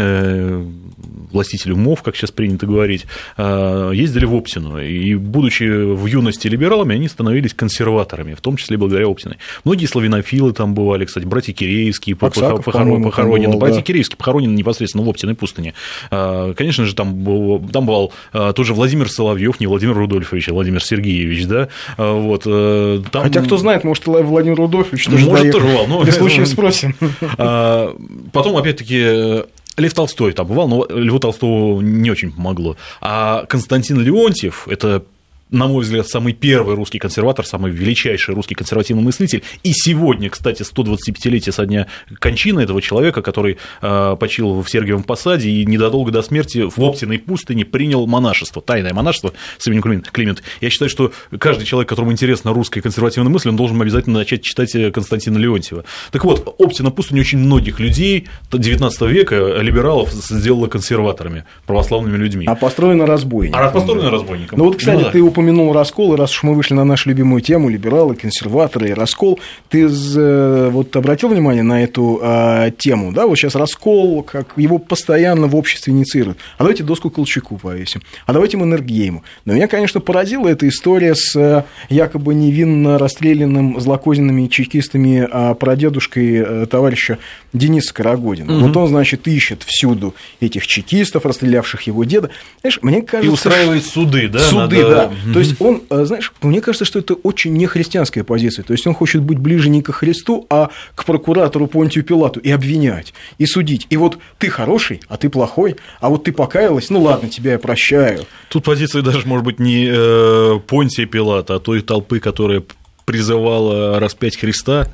[1.31, 3.05] властители умов, как сейчас принято говорить,
[3.37, 4.79] а, ездили в Оптину.
[4.79, 9.37] И, будучи в юности либералами, они становились консерваторами, в том числе благодаря Оптиной.
[9.63, 13.03] Многие славянофилы там бывали, кстати, братья Кирейские Аксаков, похоронены.
[13.03, 13.47] похоронены.
[13.47, 13.83] Бывал, братья да.
[13.83, 15.73] Кирейские похоронены непосредственно в Оптиной пустыне.
[16.11, 18.13] А, конечно же, там, там бывал
[18.55, 22.43] тоже Владимир Соловьев, не Владимир Рудольфович, а Владимир Сергеевич, да, вот.
[22.45, 23.23] Э, там...
[23.23, 25.59] Хотя, кто знает, может, Владимир Рудольфович тоже Может, доехал.
[25.59, 26.01] тоже бывал, но...
[26.01, 26.95] При случае спросим.
[27.37, 27.95] А,
[28.31, 29.43] потом, опять-таки,
[29.77, 32.75] Лев Толстой там бывал, но Льву Толстому не очень помогло.
[32.99, 35.03] А Константин Леонтьев– это
[35.49, 39.43] на мой взгляд, самый первый русский консерватор, самый величайший русский консервативный мыслитель.
[39.63, 41.87] И сегодня, кстати, 125-летие со дня
[42.19, 47.19] кончины этого человека, который э, почил в Сергиевом Посаде и незадолго до смерти в Оптиной
[47.19, 50.43] пустыне принял монашество, тайное монашество с именем Климент.
[50.61, 54.75] Я считаю, что каждый человек, которому интересна русская консервативная мысль, он должен обязательно начать читать
[54.75, 55.85] э, Константина Леонтьева.
[56.11, 62.45] Так вот, Оптина пустыня очень многих людей 19 века, либералов, сделала консерваторами, православными людьми.
[62.47, 63.61] А построена разбойником.
[63.61, 64.59] А построена разбойником.
[64.59, 65.11] Ну вот, кстати, ну, да.
[65.11, 68.93] ты упомянул раскол, и раз уж мы вышли на нашу любимую тему, либералы, консерваторы и
[68.93, 74.53] раскол, ты э, вот обратил внимание на эту э, тему, да, вот сейчас раскол, как
[74.55, 76.39] его постоянно в обществе инициируют.
[76.57, 79.23] А давайте доску Колчаку повесим, а давайте Маннергейму.
[79.45, 86.35] Но меня, конечно, поразила эта история с э, якобы невинно расстрелянным злокозненными чекистами э, прадедушкой
[86.37, 87.19] э, товарища
[87.53, 88.57] Дениса Карагодина.
[88.57, 88.67] Угу.
[88.67, 92.31] Вот он, значит, ищет всюду этих чекистов, расстрелявших его деда.
[92.61, 93.29] Знаешь, мне кажется...
[93.29, 94.39] И устраивает суды, да?
[94.39, 94.89] Суды, надо...
[94.89, 95.11] да.
[95.33, 98.63] То есть он, э, знаешь, мне кажется, что это очень нехристианская позиция.
[98.63, 102.51] То есть он хочет быть ближе не к Христу, а к прокуратору Понтию Пилату и
[102.51, 103.87] обвинять, и судить.
[103.89, 107.59] И вот ты хороший, а ты плохой, а вот ты покаялась, ну ладно, тебя я
[107.59, 108.25] прощаю.
[108.49, 112.63] Тут позиция даже, может быть, не э, Понтия Пилата, а той толпы, которая
[113.05, 114.87] призывала распять Христа,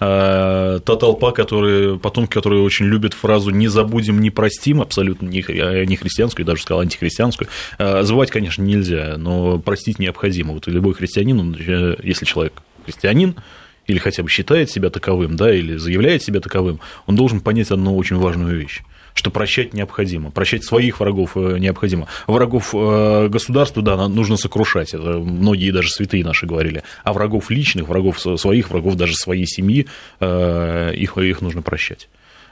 [0.00, 5.44] та толпа, которые, потомки, которые очень любят фразу «не забудем, не простим», абсолютно не,
[5.86, 7.48] не христианскую, даже сказал антихристианскую,
[7.78, 10.54] а, забывать, конечно, нельзя, но простить необходимо.
[10.54, 11.54] Вот любой христианин,
[12.02, 12.54] если человек
[12.86, 13.34] христианин,
[13.86, 17.94] или хотя бы считает себя таковым, да, или заявляет себя таковым, он должен понять одну
[17.94, 18.82] очень важную вещь
[19.20, 22.06] что прощать необходимо, прощать своих врагов э, необходимо.
[22.26, 27.86] Врагов э, государства, да, нужно сокрушать, это многие даже святые наши говорили, а врагов личных,
[27.86, 29.86] врагов своих, врагов даже своей семьи,
[30.20, 32.08] э, их, их нужно прощать.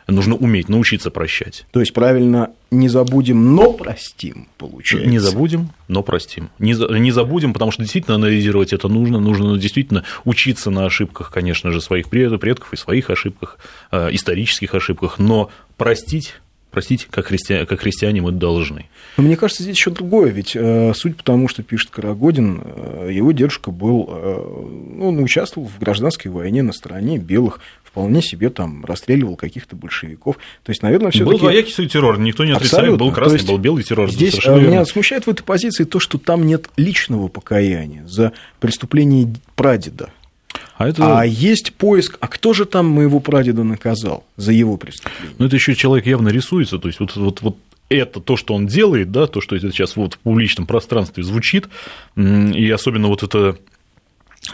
[0.08, 1.66] Нужно уметь, научиться прощать.
[1.70, 5.08] То есть правильно не забудем, но простим, получается.
[5.08, 6.50] Не забудем, но простим.
[6.58, 9.20] Не, не забудем, потому что действительно анализировать это нужно.
[9.20, 13.58] Нужно действительно учиться на ошибках, конечно же, своих предков и своих ошибках,
[13.92, 16.34] исторических ошибках, но простить
[16.70, 17.64] простите, как, христи...
[17.64, 18.86] как христиане мы должны.
[19.16, 23.32] Но мне кажется, здесь еще другое, ведь э, суть потому, что пишет Карагодин, э, его
[23.32, 27.60] дедушка был, э, ну, он участвовал в гражданской войне на стороне белых,
[27.98, 30.36] вполне себе там расстреливал каких-то большевиков.
[30.62, 34.10] То есть, наверное, все Был двоякий террор, никто не отрицает, был красный, был белый террор.
[34.10, 34.84] Здесь меня верно.
[34.84, 40.10] смущает в этой позиции то, что там нет личного покаяния за преступление прадеда.
[40.78, 41.20] А, это...
[41.20, 45.34] а есть поиск, а кто же там моего прадеда наказал за его преступление?
[45.38, 47.56] Ну, это еще человек явно рисуется, то есть вот, вот, вот
[47.88, 51.68] это то, что он делает, да, то, что это сейчас вот в публичном пространстве звучит,
[52.16, 53.58] и особенно вот это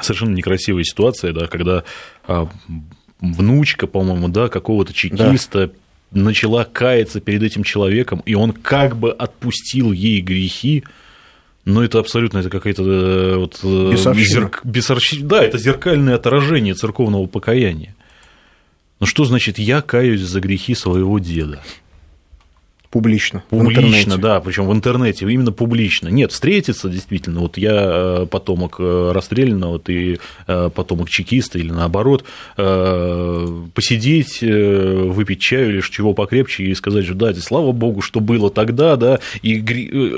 [0.00, 1.84] совершенно некрасивая ситуация, да, когда
[2.26, 2.48] а,
[3.20, 5.72] внучка, по-моему, да, какого-то чекиста
[6.10, 6.20] да.
[6.22, 10.84] начала каяться перед этим человеком, и он как бы отпустил ей грехи,
[11.64, 14.60] но это абсолютно это какая-то э, вот, э, зерк...
[14.64, 15.18] Бесарщ...
[15.20, 17.94] Да, это зеркальное отражение церковного покаяния.
[19.00, 21.62] Но что значит я каюсь за грехи своего деда?
[22.94, 23.42] Публично.
[23.50, 26.06] Публично, да, причем в интернете, именно публично.
[26.06, 27.40] Нет, встретиться действительно.
[27.40, 32.24] Вот я э, потомок э, расстрелянного, ты э, потомок чекиста или наоборот,
[32.54, 38.94] посидеть, выпить чаю или чего покрепче и сказать, что да, слава богу, что было тогда,
[38.94, 39.18] да.
[39.42, 39.60] И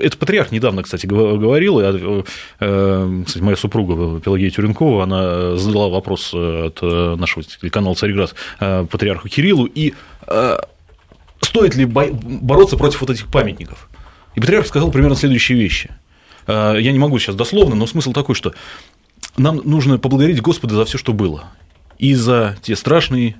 [0.03, 2.23] это патриарх недавно, кстати, говорил, и,
[2.59, 9.95] кстати, моя супруга Пелагея Тюренкова, она задала вопрос от нашего телеканала «Царьград» патриарху Кириллу, и
[11.57, 13.89] стоит ли бороться против вот этих памятников?
[14.35, 15.91] И патриарх сказал примерно следующие вещи.
[16.47, 18.53] А, я не могу сейчас дословно, но смысл такой, что
[19.39, 21.45] нам нужно поблагодарить Господа за все, что было.
[21.99, 23.37] И за те страшные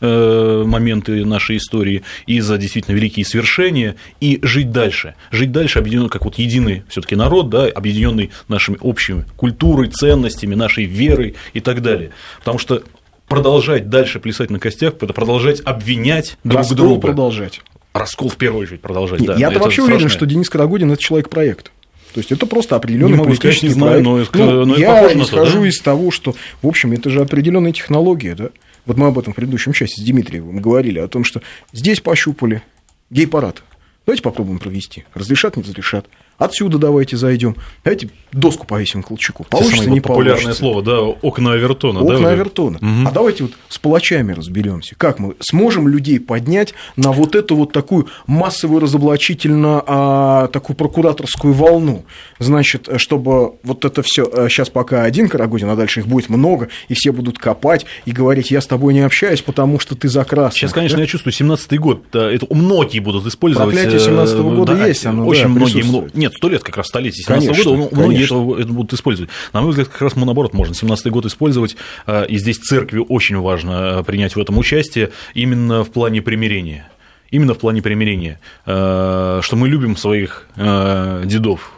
[0.00, 5.16] э, моменты нашей истории, и за действительно великие свершения, и жить дальше.
[5.32, 10.54] Жить дальше, объединенный как вот единый все таки народ, да, объединенный нашими общими культурой, ценностями,
[10.54, 12.10] нашей верой и так далее.
[12.38, 12.84] Потому что
[13.28, 17.00] продолжать дальше плясать на костях, продолжать обвинять друг Раскол друга.
[17.00, 17.60] продолжать.
[17.92, 19.20] Раскол в первую очередь продолжать.
[19.20, 19.94] Нет, да, я-то вообще страшное.
[19.96, 21.72] уверен, что Денис Карагудин это человек-проект.
[22.12, 24.34] То есть это просто определенный не могу сказать, не знаю, проект.
[24.34, 25.68] Но, ну, но я исхожу да?
[25.68, 28.50] из того, что, в общем, это же определенная технология, да.
[28.86, 32.62] Вот мы об этом в предыдущем части с Дмитриевым говорили, о том, что здесь пощупали
[33.10, 33.62] гей-парад.
[34.06, 35.04] Давайте попробуем провести.
[35.12, 36.06] Разрешат, не разрешат.
[36.38, 37.56] Отсюда давайте зайдем.
[37.84, 39.44] Давайте доску повесим Колчаку.
[39.44, 40.60] Получится, не популярное получится.
[40.60, 42.00] слово, да, окна Авертона.
[42.00, 42.76] Окна да, Авертона.
[42.76, 43.08] Угу.
[43.08, 44.94] А давайте вот с палачами разберемся.
[44.96, 51.54] Как мы сможем людей поднять на вот эту вот такую массовую разоблачительно а, такую прокураторскую
[51.54, 52.04] волну?
[52.38, 56.68] Значит, чтобы вот это все сейчас а, пока один Карагодин, а дальше их будет много,
[56.88, 60.26] и все будут копать и говорить, я с тобой не общаюсь, потому что ты за.
[60.26, 61.02] Сейчас, конечно, да?
[61.02, 63.72] я чувствую, 17-й год, это многие будут использовать.
[63.72, 66.10] Проклятие 17 -го года да, есть, оно, очень да, многие.
[66.26, 69.30] Нет, сто лет как раз столетие 17 -го года, ну, многие это, это будут использовать.
[69.52, 71.76] На мой взгляд, как раз мы наоборот можно 17 год использовать,
[72.08, 76.90] э, и здесь церкви очень важно э, принять в этом участие именно в плане примирения.
[77.30, 81.72] Именно в плане примирения, э, что мы любим своих дедов,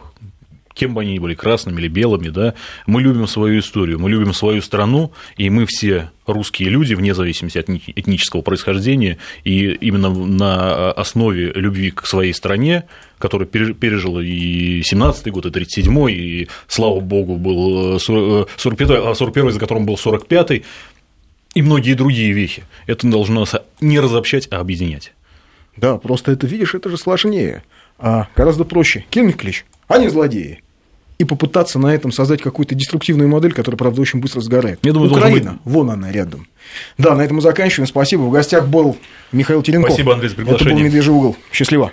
[0.78, 2.54] кем бы они ни были, красными или белыми, да,
[2.86, 7.58] мы любим свою историю, мы любим свою страну, и мы все русские люди, вне зависимости
[7.58, 12.84] от этнического происхождения, и именно на основе любви к своей стране,
[13.18, 19.58] которая пережила и 17-й год, и 37-й, и, слава богу, был 45-й, а 41-й, за
[19.58, 20.64] которым был 45-й,
[21.54, 22.62] и многие другие вехи.
[22.86, 25.12] Это должно нас не разобщать, а объединять.
[25.76, 27.64] Да, просто это, видишь, это же сложнее.
[27.98, 29.04] А гораздо проще.
[29.10, 30.60] Кинуть клич, они злодеи
[31.18, 34.78] и попытаться на этом создать какую-то деструктивную модель, которая, правда, очень быстро сгорает.
[34.82, 35.60] Я думаю, Украина, быть...
[35.64, 36.46] вон она рядом.
[36.96, 37.88] Да, на этом мы заканчиваем.
[37.88, 38.22] Спасибо.
[38.22, 38.96] В гостях был
[39.32, 39.90] Михаил Теренков.
[39.90, 40.72] Спасибо, Андрей, за приглашение.
[40.72, 41.36] Это был «Медвежий угол».
[41.52, 41.92] Счастливо.